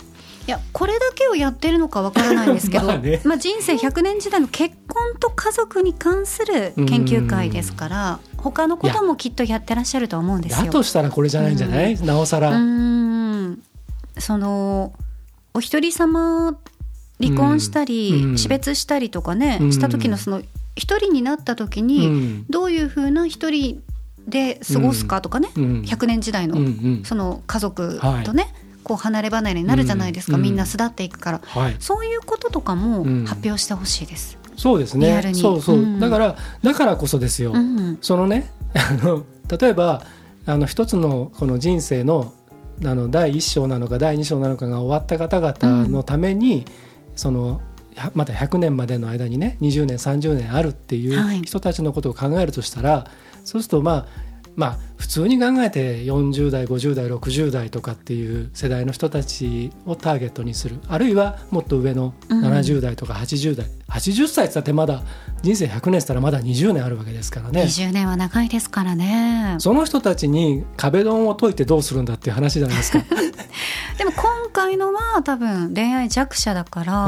[0.50, 10.66] いやこれだけをやってるのかわからないんですけど まあ、ね、まあ人生100年時代の結婚と家族に関する研究会ですから他のこともきっとやってらっしゃると思うんですよ。
[10.66, 12.50] だとしたらこれじゃないんじゃない、なおさら。
[14.18, 14.92] その
[15.54, 16.58] お一人様
[17.22, 20.42] 離婚したり、うん、死別したりとかね、うん、した時のその
[20.76, 23.84] 一人になった時に、どういうふうな一人
[24.28, 26.58] で過ごすかとかね、うん、100年時代の
[27.04, 28.54] その家族とね、はい、
[28.90, 34.40] こう離れ離れになるじゃないですか、みんな巣立っていくから、はい、そういうこととかも発表してほしいです。
[34.58, 35.32] そうですね。
[35.36, 37.54] そうそう、だからだからこそですよ、
[38.02, 39.26] そのね あの
[39.60, 40.02] 例えば
[40.48, 42.34] あの一つのこの人生の
[42.84, 46.64] あの第1章なのか第2章なのかが終わった方々のために、うん、
[47.16, 47.62] その
[48.16, 60.78] まだ100年までの間にね20年30年あるっていう人たちのことを考えるとしたら、はい、そうするとまあまあ普通に考えて40代50代60代とかっていう世代の人たちをターゲットにする。
[60.88, 65.04] あるいはもっと上の70代とか80代、うん、80歳ってってまだ
[65.42, 67.64] 人生100年したらまだ20年あるわけですからね。
[67.64, 69.56] 20年は長いですからね。
[69.60, 73.00] その人たちに壁ドンを解いてどうするんだっていう話じゃないですか。
[73.98, 77.08] でも今回のは多分恋愛弱者だから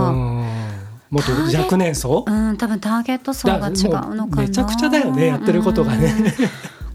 [1.12, 2.24] もっと若年層？
[2.26, 4.42] うん多分ターゲット層が違うのかな。
[4.44, 6.34] めちゃくちゃだよねやってることがね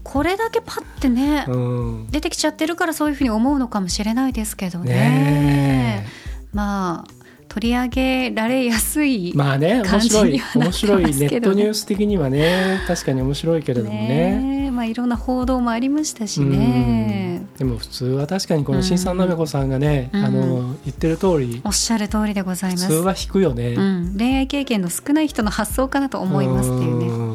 [0.07, 4.93] これだけパッてね、うん、出てきちゃってるからそういうふうに思うのかもしれないですけどね。
[4.93, 6.07] ね
[6.53, 7.11] まあ
[7.49, 14.39] 取り上げられやすいまあね面白い面白いネットニュース的にはね確かに面白いけれどもね。
[14.67, 17.45] ねまあいろんな報道もありましたしね。
[17.57, 22.87] でも普通は確かにこの新さんなめこさんがね、うん、あの言ってる通りおっしゃる通りでございます。
[22.87, 27.26] 普通は引くよね、うん、恋愛経験の少ない人の発想かなと思いますっていうね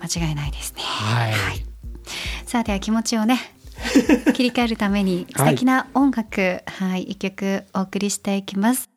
[0.00, 1.66] 間違いないですねはい、はい
[2.46, 3.40] さあでは気持ちをね
[4.32, 8.88] 切り替えるために素敵な音楽、はい、はい、一曲お送りしていきます。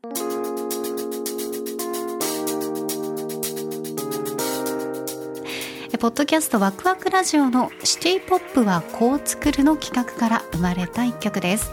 [6.00, 11.72] ポッドキャストワクワクラジオのシティポップはこう作るの企画から生まれた一曲です。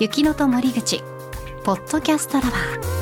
[0.00, 1.02] 雪のと森口、
[1.62, 3.01] ポッドキャストラバー。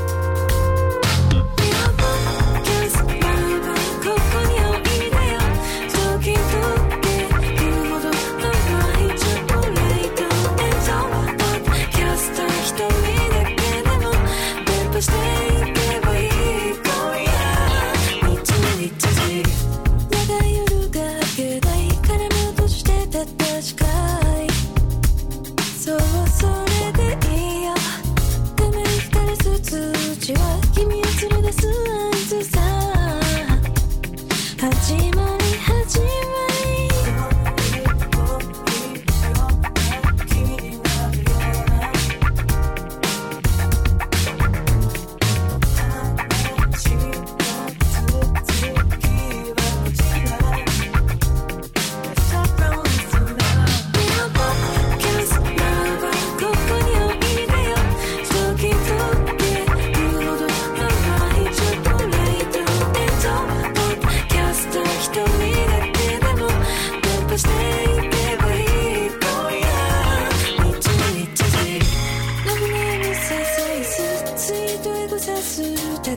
[75.20, 76.16] して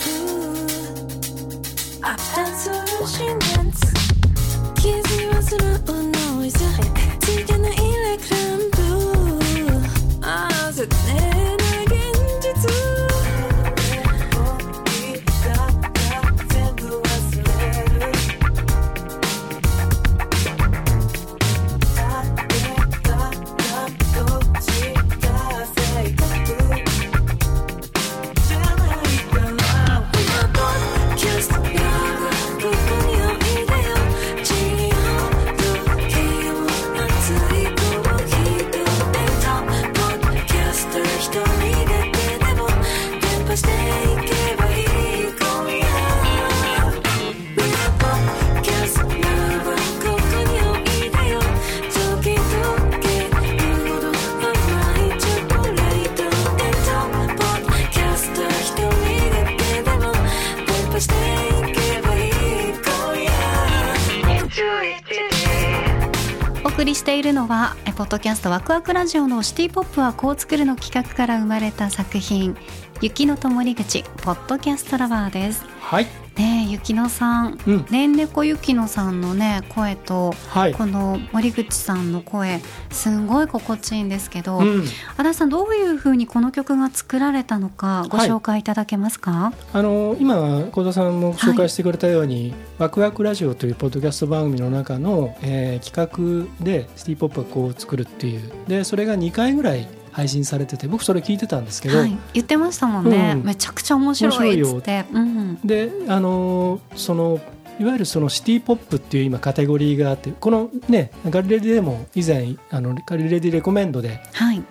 [67.24, 72.58] いるのはポッドキャストワクワクラジオのシティポップはこう作るの企画から生まれた作品
[73.02, 75.66] 雪のともり口ポッドキャストラバーです。
[75.80, 76.08] はい。
[76.38, 82.60] ねゆのさん、うん、ねんねこゆきのさんのね声と、はい、この森口さんの声
[82.92, 84.84] すんごい心地いいんですけど、うん、
[85.24, 98.52] 足立さんどういうふうにこの曲が作られたのかご紹介いただけますか、はい、あの今小田さんも紹介してくれたように、はい、ワクワクラジオというポッドキャスト番組の中の、えー、企画でシティポップはこう作るっていう。
[98.68, 107.40] でそれが2回ぐらい配信されてて僕それ聞いてたんですけど、はい、言ってましたもんね、うん、めちゃくちゃ面白いっって、うん、であのその
[107.84, 114.22] いわゆるそのシティ・ポップっていう今カテゴリーがあってこのねガリレディでも以前あのガリレディレコメンドで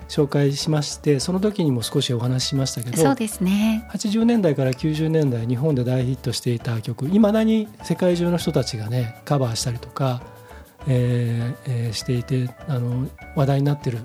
[0.08, 3.86] 紹介しまして、はい、その時にも少しお話ししましたけどそうですね。
[3.92, 10.22] 80年代から90年代日本で大ヒットしていた曲いまだに世界中の人たちがねカバーしたりとか、
[10.88, 13.98] えーえー、していてあの話題になってる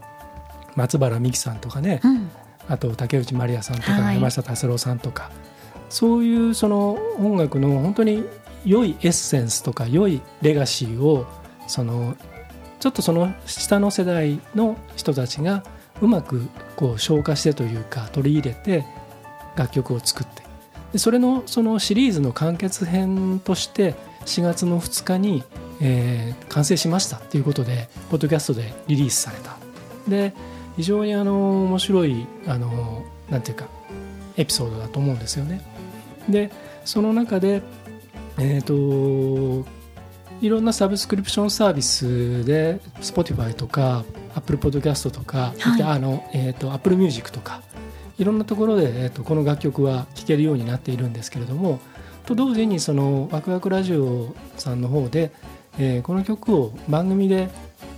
[0.75, 2.29] 松原美樹さんとかね、うん、
[2.67, 5.31] あと竹内まりやさんとか、はい、山下達郎さんとか
[5.89, 8.25] そういうその音楽の本当に
[8.65, 11.25] 良いエッセンスとか良いレガシーを
[11.67, 12.15] その
[12.79, 15.63] ちょっとその下の世代の人たちが
[16.01, 18.85] うまくこう消化してというか取り入れて
[19.55, 20.43] 楽曲を作って
[20.93, 25.43] でそれのそのシリーズの完結編として4月の2日に、
[25.81, 29.57] えー、完成しましたということでポッドキャストでリリースされた。
[30.07, 30.33] で
[30.75, 33.65] 非常にあの面白いあのなんていうか
[34.37, 35.61] エピソードだと思うんですよね。
[36.29, 36.51] で
[36.85, 37.61] その中で
[38.39, 39.67] えっ、ー、と
[40.41, 47.61] いろんなサブスクリプションサービスで Spotify とか Apple Podcast とか、はい、あのえーと、Apple Music とか
[48.19, 51.79] いろんなところで、えーと、この楽曲は聴けるようになっているんですけれども
[52.25, 55.31] と同時にそのワクワクラジオさんの方で、
[55.79, 57.49] えー、この曲を番組で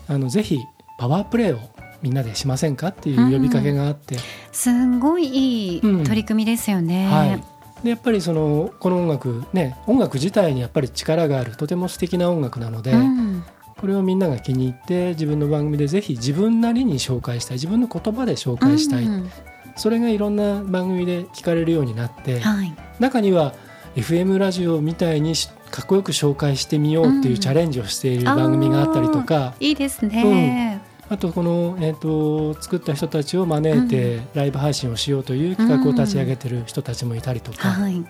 [0.08, 0.60] あのぜひ
[0.98, 1.60] パワープレイを
[2.02, 4.22] みんなでしませんかっていう呼びかけがあって、うん、
[4.52, 7.06] すごいいい取り組みですよね。
[7.06, 13.44] うんはいでやっぱりそのこの音楽ね音楽自体にやっぱり力があるとても素敵な音楽なので、うん、
[13.78, 19.32] これをみんなが気に入って自分の番組でぜひ自分なりに紹介したい自分の言葉で紹介したい、うん、
[19.78, 23.54] それがいろんな番組で聞かれるようになって、はい、中には
[23.96, 25.34] FM ラジオみたいに
[25.72, 38.06] かっこよく紹介してみようっていうチャレンジをしている番組があったりとか、いいですね、あとこの、えーと、作った人たちを招いてライブ配信をしようという企画を立ち上げてる人たちもいたりとか、うんはい、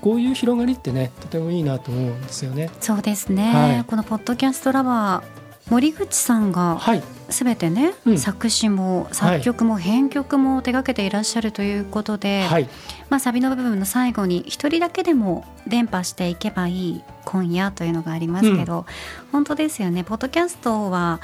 [0.00, 2.70] こういう広がりってねとてもいいなと思うんですよね。
[2.80, 5.38] そうですね、はい、このポッドキャストラバー
[5.70, 6.80] 森口さんが
[7.28, 12.68] すべてね、はい作詞も作曲も編曲も手がけていらっしゃるということで、はい、
[13.10, 18.84] まあ、サビの部分の最後に一人だけでも伝播していけばいい今夜というのがありますけど、うん、
[19.32, 20.04] 本当ですよね。
[20.04, 21.20] ポッドキャストは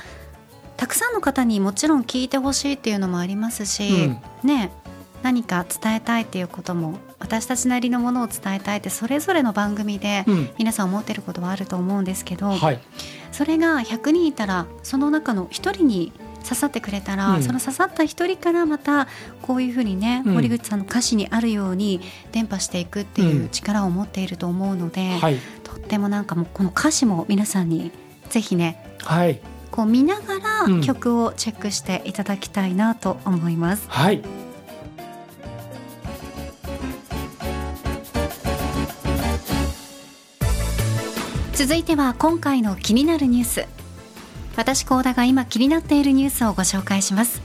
[0.77, 3.89] たくさんの方にもちろん聞いてほしいっていうのもありますし、
[4.43, 4.73] うん、ね
[5.23, 10.27] 何か伝えたいっていうことも私たちなりのものを伝えたいってそれぞれの番組で
[10.59, 12.81] 皆さん思ってることはあると思うんですけど、うんはい、
[13.33, 19.09] それが100人いたらその中の1人に刺さってくれたら、うん、その刺さった1人からまた
[19.41, 22.01] こういうふうにね、うん、森口さんの歌詞にあるように
[22.33, 27.93] 伝播していくっていう力を持っていると思うので、はい、とってもなんかもうこの歌詞も皆さんに
[28.29, 29.41] ぜひね、はい、
[29.75, 33.89] こう見ながら曲をチェックしていただきたいなと思います。
[33.91, 34.23] はい。
[41.55, 43.67] 続いては今回の気になるニュース。
[44.57, 47.43] 私高田が今気になっているニュースをご紹介します。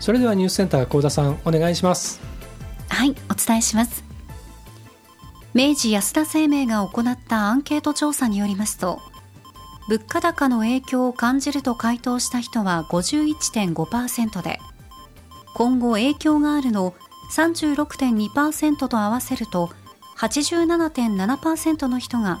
[0.00, 2.20] それではニュースセンター高田さんお願いします。
[2.88, 4.02] はいお伝えします。
[5.54, 9.11] 明治安田生命が行ったアンケート調査によりますと
[9.88, 14.58] 物価高の影響を感じると回答した人は51.5%で
[15.54, 16.94] 今後影響があるの
[17.34, 19.70] 36.2%と合わせると
[20.18, 22.40] 87.7%の人が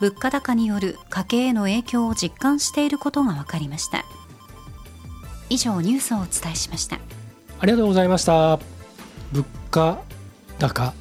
[0.00, 4.04] 物価高による家計への影響を実感していることが分かりました。
[5.48, 6.98] 以上ニュースをお伝えしました。
[7.58, 8.58] ありがとうございました。
[9.32, 10.02] 物価
[10.58, 10.92] 高。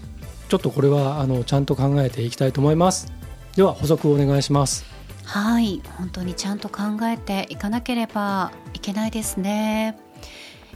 [0.48, 3.12] ちょっとこれはあのちゃんと考えていきたいと思います。
[3.56, 4.95] では補足をお願いします。
[5.26, 5.82] はい。
[5.98, 9.98] 本当にちゃんと考えていかなければいけないですね。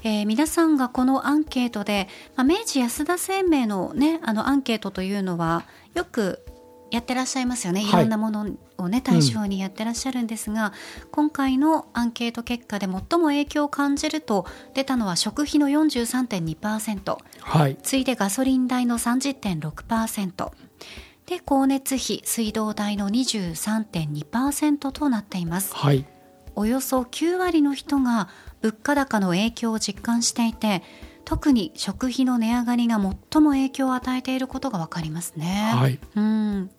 [0.04, 6.44] えー、皆さんがこのアンケートで、まあ、明治安田生命の,、ね、あのアンケートというのはよく
[6.92, 7.92] やってらっしゃいますよね、い。
[7.92, 10.68] ろんなものをね、対象にやってらっしゃるんですが、
[11.04, 20.52] うん、今回のアンケート結果で最も影響を感じると出たのは食費の43.2%、はい、次いでガソリン代の30.6%。
[21.30, 26.04] で光熱費水道代の23.2%となっています、はい、
[26.56, 28.30] およそ9割の人が
[28.62, 30.82] 物価高の影響を実感していて
[31.26, 35.72] 特に食費の値上がりが最も影響を与えていることが分かりますね。
[35.76, 36.72] はい、うん。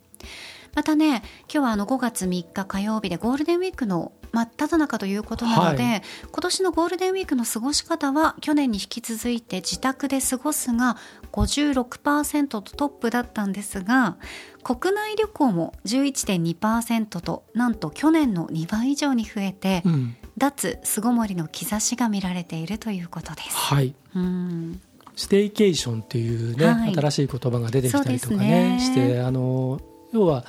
[0.75, 10.97] またね今日はあの5月3日火曜日でゴールデンウィークの真っ只中ということなので、はい、今年のゴールデンウィークの過ごし方は去年に引き続いて自宅で過ごすが
[11.33, 14.17] 56%とトップだったんですが
[14.63, 23.57] 国内旅行も11.2%となんと去年の2倍以上に増えて、うん、脱巣ごもりの兆しが見られているということです。
[23.57, 24.81] はい、うん。
[25.17, 29.81] ステイケーションっていうね、はい、新しい言葉が出てきたりとかね、ね、してあの
[30.13, 30.45] 要は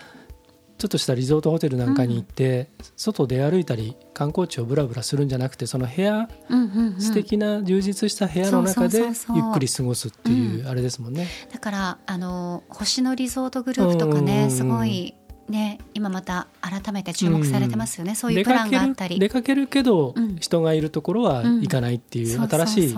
[0.82, 9.10] ちょっとしたリゾートホテルなんかに行って、うん、外出歩いたり観光地をぶらぶらするんじゃなくてその部屋、うんうんうん、素敵な充実した部屋の中でゆっ
[9.54, 11.28] くり過ごすっていうあれですもんね。
[11.54, 15.14] だからあの星野リゾートグループとかね、すごい
[15.48, 19.20] ね、今また改めて注目されてますよね、うん、そういうプランがあったり。
[19.20, 22.96] 出かけるけど、人がいるところは行かないっていう、新しい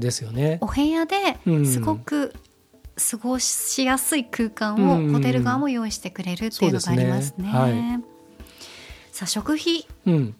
[0.00, 0.56] ですよね。
[0.62, 2.32] お部屋ですごく
[2.96, 7.36] 過ごしやすい空間をホテル側も用意してくれるっていうのがありますね。
[7.36, 7.48] すね。
[7.48, 8.02] はい、
[9.12, 10.34] さあ食費、うん、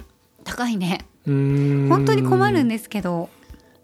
[0.44, 1.07] 高いね。
[1.26, 3.28] 本当に困るんですけど。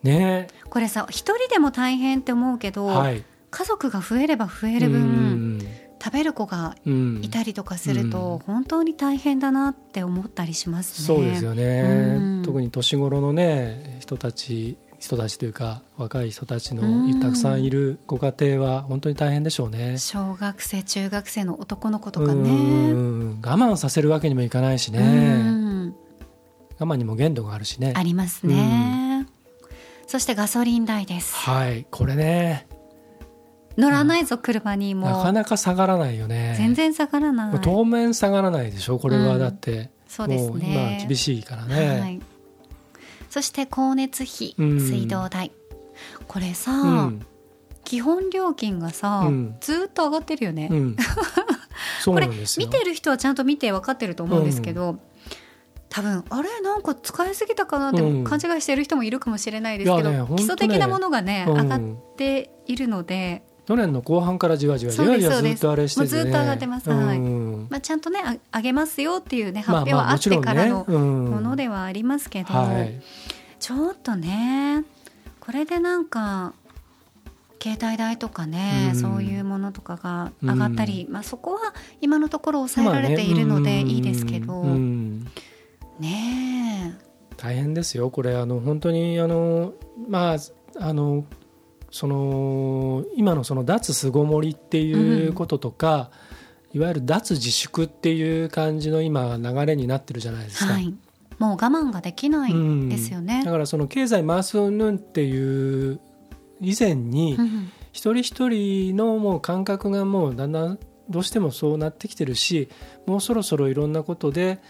[0.03, 0.49] ね。
[0.71, 5.61] これさ一人でも大変って思うけど、はい、家族が増えれば増える分
[6.03, 6.75] 食べる子が
[7.21, 11.07] いたりとかすると、本当に大変だなって思ったりしますね。
[11.07, 19.99] そうですよね、特に年頃のね人たち人たちというか若い人たちのたくさんいるご家庭は本当に大変でしょうね。
[19.99, 22.51] 小学生中学生の男の子とかね。
[22.53, 25.93] 我慢させるわけにもいかないしね。
[26.79, 27.95] 我慢にも限度があるしね。
[27.97, 29.27] ありますね。
[30.07, 31.35] そしてガソリン代です。
[31.35, 31.85] はい。
[31.91, 32.69] これね。
[33.77, 35.09] 乗らないぞ、車にも。
[35.11, 36.55] なかなか下がらないよね。
[36.57, 37.61] 全然下がらない。
[37.61, 39.39] 当面下がらないでしょこれは。
[39.39, 40.99] だって、そうですね。
[41.01, 42.21] 今厳しいからね、はい、
[43.33, 45.53] そして光熱費、水道代。
[46.29, 47.27] これさ、うん、
[47.83, 50.97] 基本料金がさ、うん、ずっと上がってるよね、うん、
[52.05, 52.29] これ
[52.59, 54.99] 見てる人はちゃんと見て分かってると思うんですけど、
[55.89, 61.81] 多分あれなんか使いすぎたかなって勘違いしてる人もいるかもしれないですけど、ね、基礎的なものがね、上がっ
[62.19, 67.19] ているので去年の後半からじわじわじわじわずっとあれして、ね、ずっと上がってます、はい。
[67.21, 73.03] まあ、ちゃんとねあげますよっていうね発表はあってからのものではありますけど、まあまあねうん、
[73.61, 74.85] ちょっとね
[75.41, 76.55] これでなんか
[77.63, 85.23] 携帯代とかね、うん、そういうものとかが上がったり、うん、まあ、そこは今のところ抑えられているのでいいですけど、ね
[87.37, 88.37] 大変ですよこれ。
[88.37, 89.75] あの本当にあの
[90.09, 90.37] まあ
[90.81, 91.25] あの
[91.93, 96.11] その今のその脱巣ごもりっていうこととか、
[96.73, 100.73] うん、いわゆる脱自粛っていう感じの今流れになってるじゃないですか。
[100.73, 100.95] はい、
[101.39, 106.01] もう我慢ができないですよね、うん、だからその経済回すうんっていう
[106.61, 107.37] 以前に、
[107.93, 110.79] 一人一人のもう感覚がもうだんだん
[111.11, 112.69] どうしてもそうなってきてるし
[113.07, 114.61] もうそろそろいろんなことで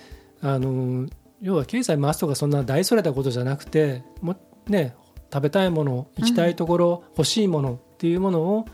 [0.41, 1.09] あの
[1.41, 4.35] 要は経済回すとかそんな大それたことじゃなくても
[4.67, 4.97] ね
[5.33, 8.67] 食べたいもの行きたいところ、うん、欲しいものっていうものを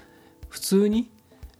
[0.48, 1.10] 普通に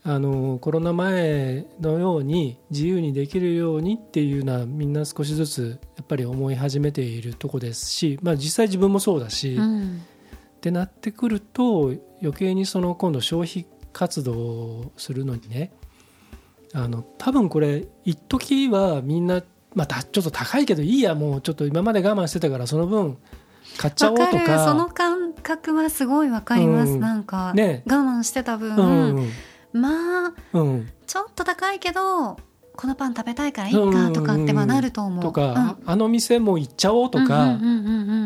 [0.03, 10.03] あのコロナ前のように自由にできるようにっていうのはみんな少しずつやっぱり思い始めているとこですし、まあ、実際自分もそうだし、うん、
[10.57, 15.73] ってなってくると余計にその今度消費活動をするのにね
[16.73, 19.43] あの多分これ一時はみんな、
[19.75, 23.19] まあ、ちょっと高いけどいいやもうちょっと今まで我慢してたからその分
[23.79, 24.67] 買っちゃおうとか。
[24.67, 32.37] その感覚はすごいわかります、うん、なんか、ね、我慢してた分、うん、まあ、うん、ちょっと高いけど
[32.77, 35.23] このパン食べたいからいいかとかってまあなると思う。
[35.23, 37.59] とか、あの店も行っちゃおうとか、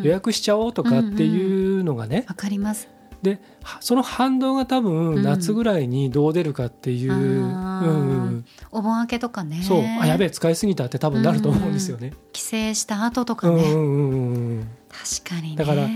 [0.03, 2.27] 予約しちゃおうとかっていうのがね。
[2.29, 2.89] わ、かります。
[3.23, 3.41] で
[3.81, 9.63] その反動が多分夏ぐらいにどう出るかっていう、うんお盆明けとかね。
[9.63, 9.83] そう。
[10.01, 15.89] あやべえ使いすぎたって多分なると思うんですよね、帰省した後とかね、うんうんうん、確かに、ね、だから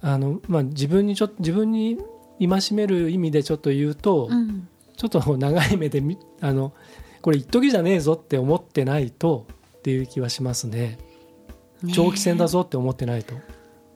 [0.00, 1.98] あの、まあ、自分にちょ自分に
[2.40, 6.02] 戒める意味でちょっと言うと、うん、ちょっと長い目で
[6.40, 6.72] あの
[7.22, 9.46] これ一時じゃねえぞって思ってないと
[9.78, 10.98] っていう気はしますね。
[11.92, 13.34] 長期戦だぞって思ってないと。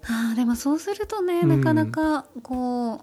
[0.05, 3.01] あでもそうするとね、なかなかこう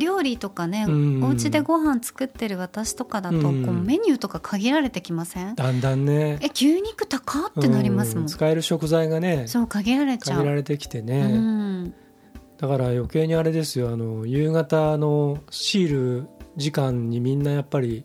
[0.00, 5.54] 料理とかね、うん、お家でご飯作ってる私とかだと、こうメニューとか限られてきません？
[5.54, 6.38] だんだんね。
[6.42, 10.38] え牛肉高ってなりますもん、使える食材がねそう限られちゃう。
[10.38, 11.92] 限られてきてね、
[12.58, 13.90] だから余計にあれですよ。
[13.90, 18.04] あの夕方のシール時間にみんなやっぱり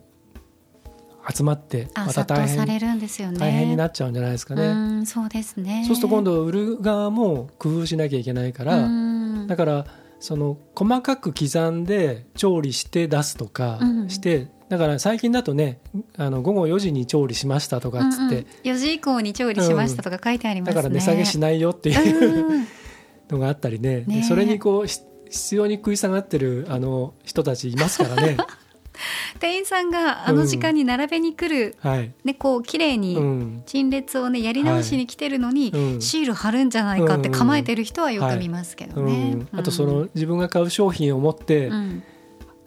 [1.28, 5.06] 集まってまた大変されるんですよ、ね、大変になっちゃうんじゃないですかね。
[5.08, 5.84] そうですね。
[5.88, 8.88] そうすると今度売る側も工夫しなきゃいけないから
[9.48, 9.86] だから
[10.26, 15.80] その細かく刻んで調理して出すとかして、うん、だから最近だとね
[16.18, 20.76] あの午後4時に調理しましたとかっつって、うんうん、4時以降に調理しましたとか書いてあります、ね。
[20.78, 22.68] だから値下げしないよっていう
[23.30, 24.04] のがあったりね。
[24.08, 28.38] ねそれにこう必要に食い下がってるあの人たちいますからね。
[29.40, 39.38] 店員さんがあの時間に並べに来る、うんはい、ね、こう綺麗に陳列をねやり直しに来てるのに、シール貼るんじゃないかって構えてる人はよく見ますけどね。
[39.54, 41.72] あとその自分が買う商品を持って、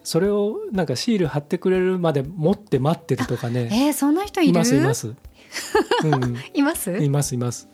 [0.03, 3.69] それをなんかシール貼ってくれるまで持って待ってるとかね。
[3.71, 4.49] えー、そんな人いる？
[4.51, 5.07] いますいます。
[6.03, 6.91] うん、 います？
[6.97, 7.67] いますいます。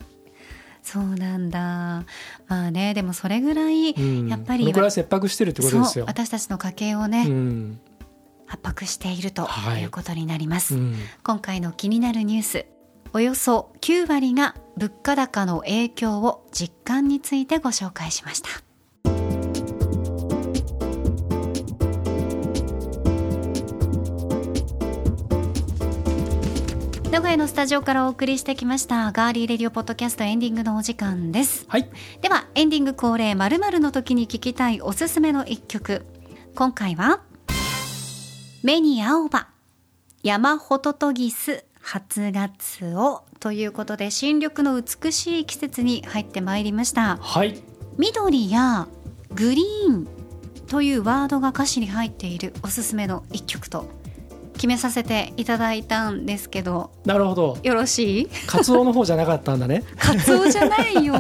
[0.85, 2.05] そうなんだ。
[2.47, 3.89] まあね、でもそれぐらい、
[4.29, 6.05] やっぱり、これぐらい切迫してるってことですよ。
[6.07, 7.79] 私たちの家計をね、うん、
[8.55, 9.47] 圧迫していると
[9.79, 9.83] い。
[9.85, 12.65] うことになります、はいうん、今回の気になるニュース
[13.13, 18.49] およそ9割が物価高の影響を実感についてご紹介しました。
[27.09, 31.89] 名古屋のスタジオからお送りしてきましたガーリーレディオポッドキャストエンディングのお時間です、はい。
[32.21, 36.05] ではエンディング恒例まるの時に聞きたいおすすめの一曲。
[36.53, 37.21] 今回は
[38.65, 39.49] 目に青葉
[40.23, 47.17] 山ホトトギス初ガツオということで新緑の美しい季節に入ってまいりました。
[47.17, 47.61] はい。
[47.99, 48.87] 緑や
[49.35, 50.07] グリーン
[50.65, 53.87] というワードが歌詞に入っているおすすめの一曲と
[54.53, 56.89] 決めさせていただいたんですけど。
[57.05, 57.59] なるほど。
[57.61, 58.29] よろしい？
[58.49, 59.83] カツオの方じゃなかったんだね。
[59.99, 61.13] カツオじゃないよ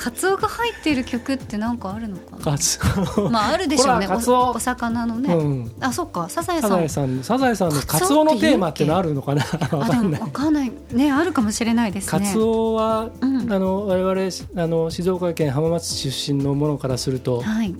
[0.00, 2.78] カツオが入っている曲って何かあるのかカツ
[3.18, 3.28] オ。
[3.28, 4.08] まああるでしょうね。
[4.08, 5.72] おお魚のね、うん。
[5.78, 6.26] あそっか。
[6.30, 6.70] サザエさん。
[6.70, 9.44] サザエさんサザエさんのカツオのテーマってのあるのかな？
[9.76, 10.20] わかんない。
[10.22, 10.72] わかんない。
[10.92, 12.18] ねあるかもしれないですね。
[12.18, 13.52] カツオは、うん。
[13.52, 17.74] あの我々あの静岡県浜松市出身のものからするとはい。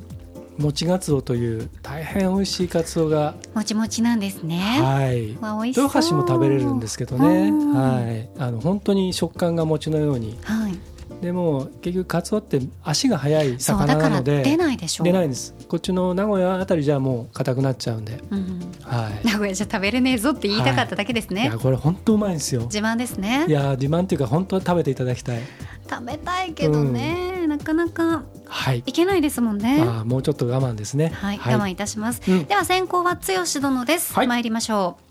[0.59, 4.59] もちガツオという大変美味しいカツオが、もちもちなんですね。
[4.59, 5.39] はい。
[5.41, 5.85] わ美味しそう。
[5.87, 7.73] 豊橋も食べれるんですけどね、うん。
[7.73, 10.79] はい、あの本当に食感が餅のようにはい
[11.21, 15.05] でも結局カツオって足が速いそうだから魚なので出ないでしょ。
[15.05, 15.55] 出ないんです。
[15.68, 21.35] こっちの名古屋あたりじゃもう硬くなっちゃうんで、うん、はい、名古屋じゃ食べれねえぞって言いたかっただけですい。
[21.35, 22.62] ね、やこれ本当うまいんですよ。
[22.62, 23.45] 自慢ですね。
[23.49, 25.43] いや自慢っていうか本当食べていただきたい。
[25.89, 28.83] 食べたいけどね、なかなかはい。
[28.87, 29.81] いけないですもんね。
[29.83, 31.09] あーもうちょっと我慢ですね。
[31.14, 32.45] はい、我慢いたします、うん。
[32.45, 34.27] では先行は剛殿です、はい。
[34.27, 35.03] 参りましょう。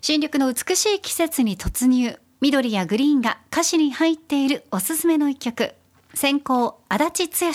[0.00, 5.72] 新緑の美しい季節に突入緑やグリーンが歌詞に入っているおすすめの一曲。
[6.12, 7.50] 先行足立剛。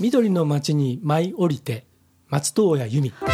[0.00, 1.86] 緑の街に舞い降りて
[2.28, 3.12] 松任谷由実。
[3.12, 3.26] こ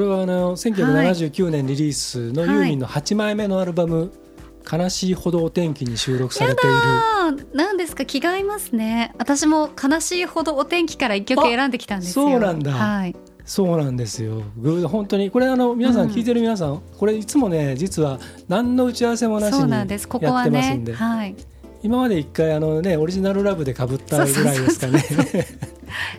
[0.00, 2.50] れはあの1979年リリースのはい。
[2.50, 4.10] ユーミンの8枚目のアルバム
[4.68, 6.74] 「悲しいほどお天気」に収録されている。
[6.74, 7.46] あー。
[7.54, 8.04] 何ですか？
[8.06, 9.14] 気が合いますね。
[9.18, 12.28] 私も悲しいほどお天気から一曲選んできたんですよ。
[12.28, 12.72] そうなんだ。
[12.72, 13.14] はい、
[13.48, 14.42] そうなんですよ。
[14.58, 16.10] ぐ本当にこれあの皆さうん。
[16.10, 20.06] ん聞いてる皆さん、これいつもね実は何の打ち合わせもなしになんです。
[20.06, 21.34] ここやっはねてますんで、はい。
[21.82, 25.02] 今まで一回あのねオリジナルラブでかぶったぐらいですかね。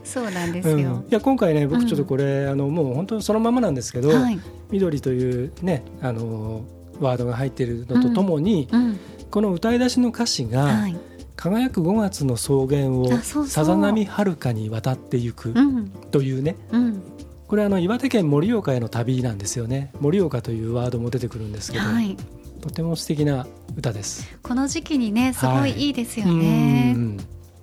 [0.04, 0.82] そう なんですうん。
[0.82, 1.70] よい、や今回ねうん。
[1.70, 4.40] 僕ちょっとこれ、あのもう本当そのままなんですけど、はい、
[4.72, 6.64] 緑というねあの
[7.00, 9.00] ワードが入っているのとともに、うん。
[9.30, 10.98] この歌い出しの歌詞が、はい
[11.40, 13.08] 輝く5月の草原を
[13.48, 15.90] さざ波はるかに渡っていくうん。
[16.12, 16.58] というね。
[16.74, 17.02] うん。
[17.48, 19.94] これあの岩手県盛岡への旅なんですよね。
[20.02, 22.18] 盛岡というワードも出てくるんですけど、はい。
[22.60, 24.38] とても素敵な歌です。
[24.44, 26.92] この時期にねすごはいいいいですようね。
[26.92, 27.18] ん。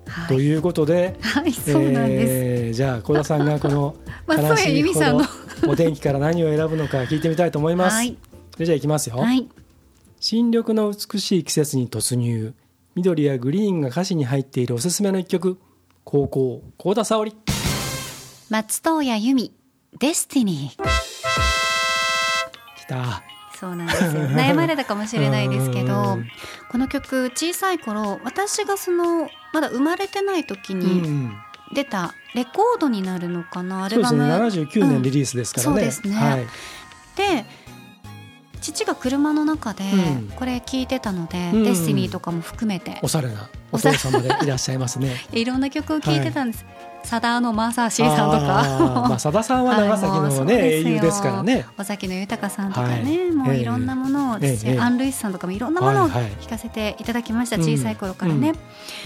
[0.07, 2.33] はい、ということで、はい、そうなんです。
[2.33, 5.25] えーじゃあ小田さんがこの松任谷由実さんの
[5.67, 7.93] お天気から何を選ぶのか聞いてみたいと思います。
[7.97, 8.17] はい。
[8.53, 9.47] それじゃあいきますよ、はい、
[10.19, 12.55] 新緑の美しい季節に突入
[12.97, 15.59] 緑やグリーンが歌詞に入っているおすすめの一曲。
[16.03, 17.31] 高校高田沙織。
[18.49, 19.51] 松任谷由実
[19.99, 20.83] デスティニー。
[22.75, 23.21] きた。
[23.55, 24.11] そうなんですよ。
[24.29, 26.27] 悩まれたかもしれないですけ うどん、
[26.71, 31.31] この曲小さい頃、私がそのまだ生まれてない時うにん、
[31.75, 34.23] 出たレコードになるのかな、アそうですね。
[34.23, 34.47] ルバム。
[34.47, 35.91] 79年リリースですからね、うん。
[35.91, 36.15] そうですね。
[36.15, 36.47] はい、
[37.15, 37.45] で
[38.73, 40.31] 父が車の中でうん。
[40.35, 41.63] これ聞いてたので、うん。
[41.63, 42.99] デスティニーとかも含めて。
[43.01, 45.15] おしゃれなお父様でいらっしゃいますね。
[45.31, 46.65] いろんな曲を聞いてたんです。
[47.03, 51.65] サダーのマーサーシーさんとあーまかあ、さださんは 長崎のね、英雄ですからね。
[51.77, 53.31] 尾崎の豊さんとかはね、い。
[53.31, 56.31] もういろんなものを、アン・ルイスさんとかもいろんなものをはいはい。
[56.41, 58.53] 聞かせていただきました、うん小さい頃からね。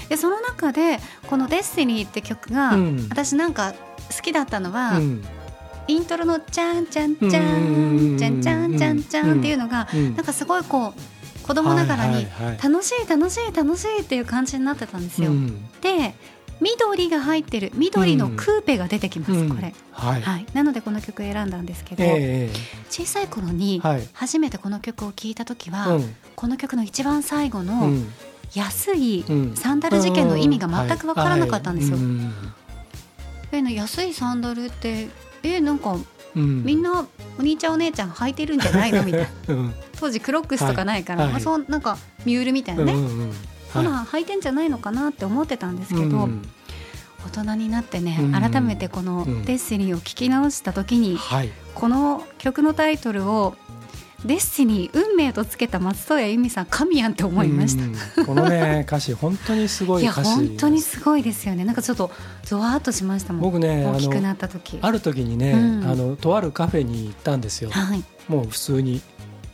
[0.09, 0.99] でその中で
[1.30, 3.07] この「デスティニー」って曲が、うん。
[3.09, 3.74] 私なんか
[4.16, 5.24] 好きだったのは、うん
[5.92, 15.32] イントロの「チャンチャンチャうんンチャンチャンチャンチャン」っていうのが、うんなんかすごいこう子供ながらにはいはいはい楽しい楽しい楽しいっていう感じになってたんですよ。
[15.32, 15.70] うん。
[15.82, 16.16] で
[16.62, 19.50] 緑が入ってる緑のクーペが出てきます、うん。
[19.50, 19.74] これ。
[19.92, 22.54] はい、はい、なのでこの曲選んだんですけど、ええ
[22.89, 24.08] 小さい頃にはい。
[24.14, 26.16] 初めてこの曲を聴いた時は、うん。
[26.36, 28.08] この曲の一番最後うのん。
[28.54, 29.56] 安いうん。
[29.56, 31.98] サンダル事件の意味が全く分からなかったんですよ。
[33.52, 35.10] 安いサンダルって
[35.44, 35.98] えなんか
[36.36, 36.64] うん。
[36.64, 39.04] みんなお兄ちゃんお姉ちゃん履いてるんじゃないの？
[39.04, 39.28] みたいな。
[39.50, 39.74] うん。
[40.00, 41.32] 当時クロックスとかないから、はい。
[41.34, 43.34] まあ、そうなんかミュールみたいなね、うんうんうん。
[43.74, 46.42] ほら履いてんじゃないのかなって思ってたんですけど、うん
[47.24, 51.52] 大人になってね、うん改めてこのうん「デッセニー」を聴き直した時に、はい。
[51.76, 53.56] この曲のタイトルを
[54.26, 57.84] 「デッセニー運命」とつけた松任谷由実さん神やんって思いました。
[57.84, 58.26] うん。
[58.26, 61.65] このね歌詞本当にすごいやい歌詞 本当にすごいですよね。
[61.65, 62.11] なんかちょっと
[62.43, 63.41] ゾワーっとしましたもん。
[63.41, 64.80] 僕ねあ大きくなのった時。
[64.82, 65.89] ある時にね、うん。
[65.89, 67.69] あのとあるカフェに行ったんですよ。
[67.72, 69.01] はい、もう普通に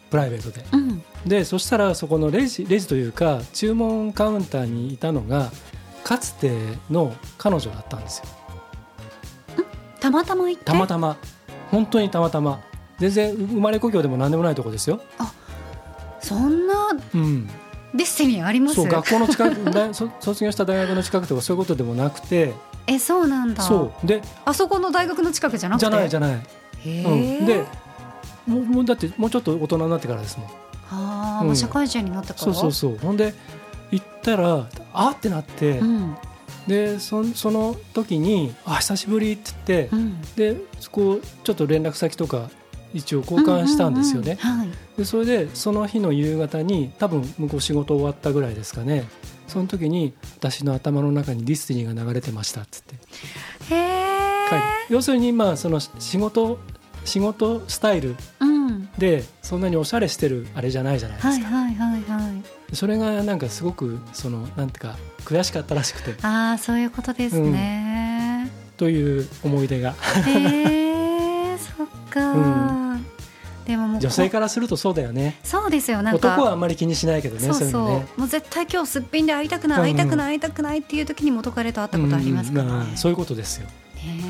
[0.09, 0.65] プライベートで。
[0.71, 5.51] うん、でそしたらそこのレジレジというか注文カウンターにいたのが
[6.03, 6.51] かつて
[6.89, 8.25] の彼女だったんですよ。
[9.99, 10.65] たまたま行って？
[10.65, 11.17] たまたま。
[11.71, 12.61] 本当にたまたま
[12.99, 15.01] 全然生まれ故郷でも何でもないとこですよ。
[15.17, 15.33] あ
[16.19, 17.47] そんな、うん、
[17.93, 18.75] デスティニーあります？
[18.75, 22.53] そう学校の近く 大卒業した大学の近くとかそういうことでもなくて。
[22.87, 23.63] えそうなんだ。
[23.63, 24.07] そう。
[24.07, 25.85] であそこの大学の近くじゃなくて？
[25.85, 26.45] じゃないじゃない、
[26.85, 26.89] う
[27.43, 27.65] ん、で
[28.45, 30.47] もうもうだってもうちょっと大人になってからですもん。
[30.89, 32.39] あ、うん、社会人になってから？
[32.39, 32.97] そうそうそう。
[32.97, 33.33] ほんで
[33.91, 36.15] 行ったらあってなって、うん、
[36.65, 42.49] でそその時に「あ久しぶり」って言って、うん、でそこちょっと連絡先とか
[42.97, 44.37] 一応交換したんですよね。
[44.97, 49.07] でそれでその日の夕方に多分向こう仕事終わったぐらいですかね
[49.47, 52.95] その時に私の頭の中にディスティニーが流れてましたっつって。
[53.73, 54.07] へ
[54.89, 56.59] 要するにまあその仕事
[57.05, 58.15] 仕事スタイル
[58.97, 61.47] でそんなにおしゃれしてるあれじゃないじゃないですか。
[61.47, 62.33] はいはいはいは
[62.71, 66.15] い、それがなんかすごくそのなんていうか悔しかったらしくて。
[66.25, 69.93] ああそういうことですね、うん、という思い出が。
[70.25, 72.31] へえそっか。
[72.31, 72.76] うん
[73.99, 75.39] 女性からするとそうだよね。
[75.43, 76.01] そうですよ。
[76.01, 76.27] なんか。
[76.27, 77.89] 男はあんまり気にしないけどねそうそう。
[77.89, 82.69] ね、もう絶対今日すっぴんで会いたくない会いたくない会いたくないっていう時に元彼と会ったことありますから、ね。
[82.69, 83.67] うんまあ、そういうことですよ。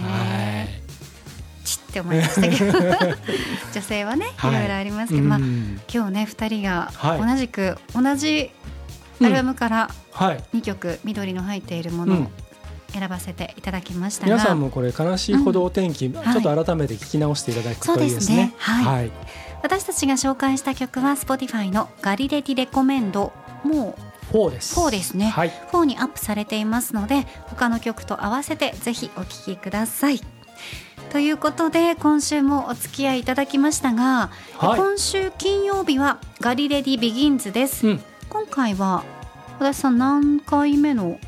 [0.04, 0.88] はい。
[1.68, 2.42] ちって思いました。
[2.42, 2.80] け ど
[3.74, 4.44] 女性はねい。
[4.44, 5.50] ろいろありますけど、はい、まあ、
[5.94, 8.52] 今日ね二人が同じく、同じ
[9.22, 12.32] アルバムから2曲、緑の入っているものを
[12.94, 16.14] 選ばせていただきました皆さんもこれ悲しいほどお天気、うん。
[16.14, 18.22] ちょっと改めて聞き直していただくといいですね。
[18.22, 18.54] すね。
[18.58, 19.12] はい、はい、
[19.64, 23.34] 私たちが紹介した曲は Spotify のガリレディレコメンド
[23.64, 23.98] も
[24.32, 24.80] う4です。
[24.80, 25.28] 4ですね。
[25.28, 30.22] はい、4にアップされていますので、他の曲と合わせてぜひお聴きください。
[31.12, 37.88] ということで今週もお付き合いいただきましたが、はい、今週金曜日はガリレディビギンズです。
[37.88, 39.04] うん、今回は
[39.60, 41.20] 私さん何回目の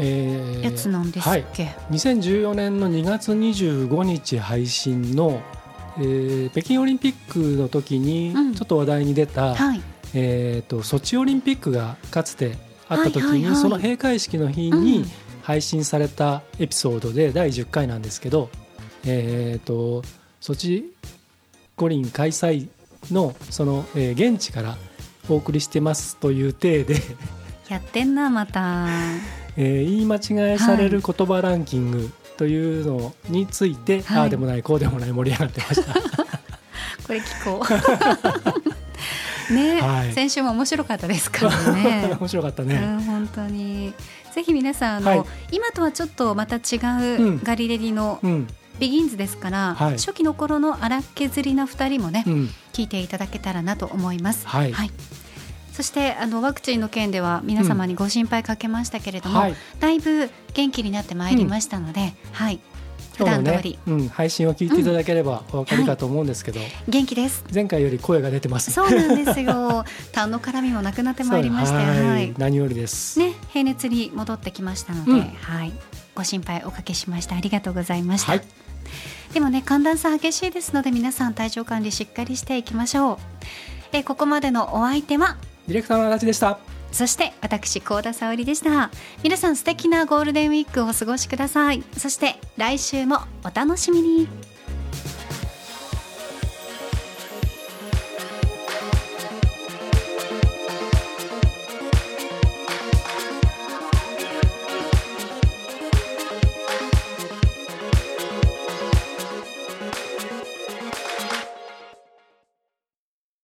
[0.00, 5.40] えー、やつなんですっけ、はい、2014年の2月25日配信の、
[5.98, 9.82] えー、北京オリンピックの時にちょっと話題に出た、うんはい、
[10.14, 12.56] えーと、ソチオリンピックがかつて
[12.88, 15.04] あった時に、はいはいはい、その閉会式の日に
[15.42, 18.50] 配信されたエピソードで第10回なんですけど、
[19.04, 20.02] えーと、
[20.40, 20.94] ソチ
[21.76, 22.68] 五輪開催
[23.10, 24.76] のその、えー、現地から
[25.28, 26.94] お送りしてますという体で
[27.68, 28.86] やってんなまた。
[29.60, 30.16] えー、言い間
[30.52, 35.92] 違いされる言葉ランキングというのについて、はい、ああでもないこうでもない盛り上がってました。
[37.06, 37.66] これ聞こ
[39.50, 42.14] うね、はい、先週も面白かったですからね。
[42.20, 42.76] 面白かったね。
[42.76, 43.92] うん、本当に。
[44.32, 48.20] ぜひ皆さんあの、はい、今とはちょっとまた違うガリレディの、
[48.78, 54.46] ビギンズですから、はい、初期の頃の荒削りな2人もね、うん、聞いていただけたらなと思います。
[54.46, 54.90] はい、はい
[55.78, 59.44] そしてあのワクチンの件では皆様にご心配かけましたけれども、うん。
[59.44, 62.58] はい、だいぶ元気になってまいりましたので、うん、はい。
[63.16, 67.44] 普段通り、ね、うん、配信を聞いていただければお分かりかと思うんですけど、はい、元気です。
[67.54, 68.72] 前回より声が出てます。
[68.72, 69.84] そうなんですよ。
[70.10, 73.20] 痰の絡みもなくなってまいりましてはい、何よりです。
[73.20, 75.72] ね平熱に戻ってきましたので、うん、はい。
[76.16, 78.42] ご心配おかけしましたありがとうございました、はい、
[79.32, 83.18] でもね寒暖差激しいですので皆さん体調管理しっかりしていきましょう。
[83.92, 85.36] えここまでのお相手は
[85.68, 86.58] ディレクターの足立でした。
[86.90, 88.90] そして私高田沙織でした。
[89.22, 91.84] 皆さん素敵なゴールデンウィークをお過ごしください。
[91.96, 94.47] そして来週もお楽しみに。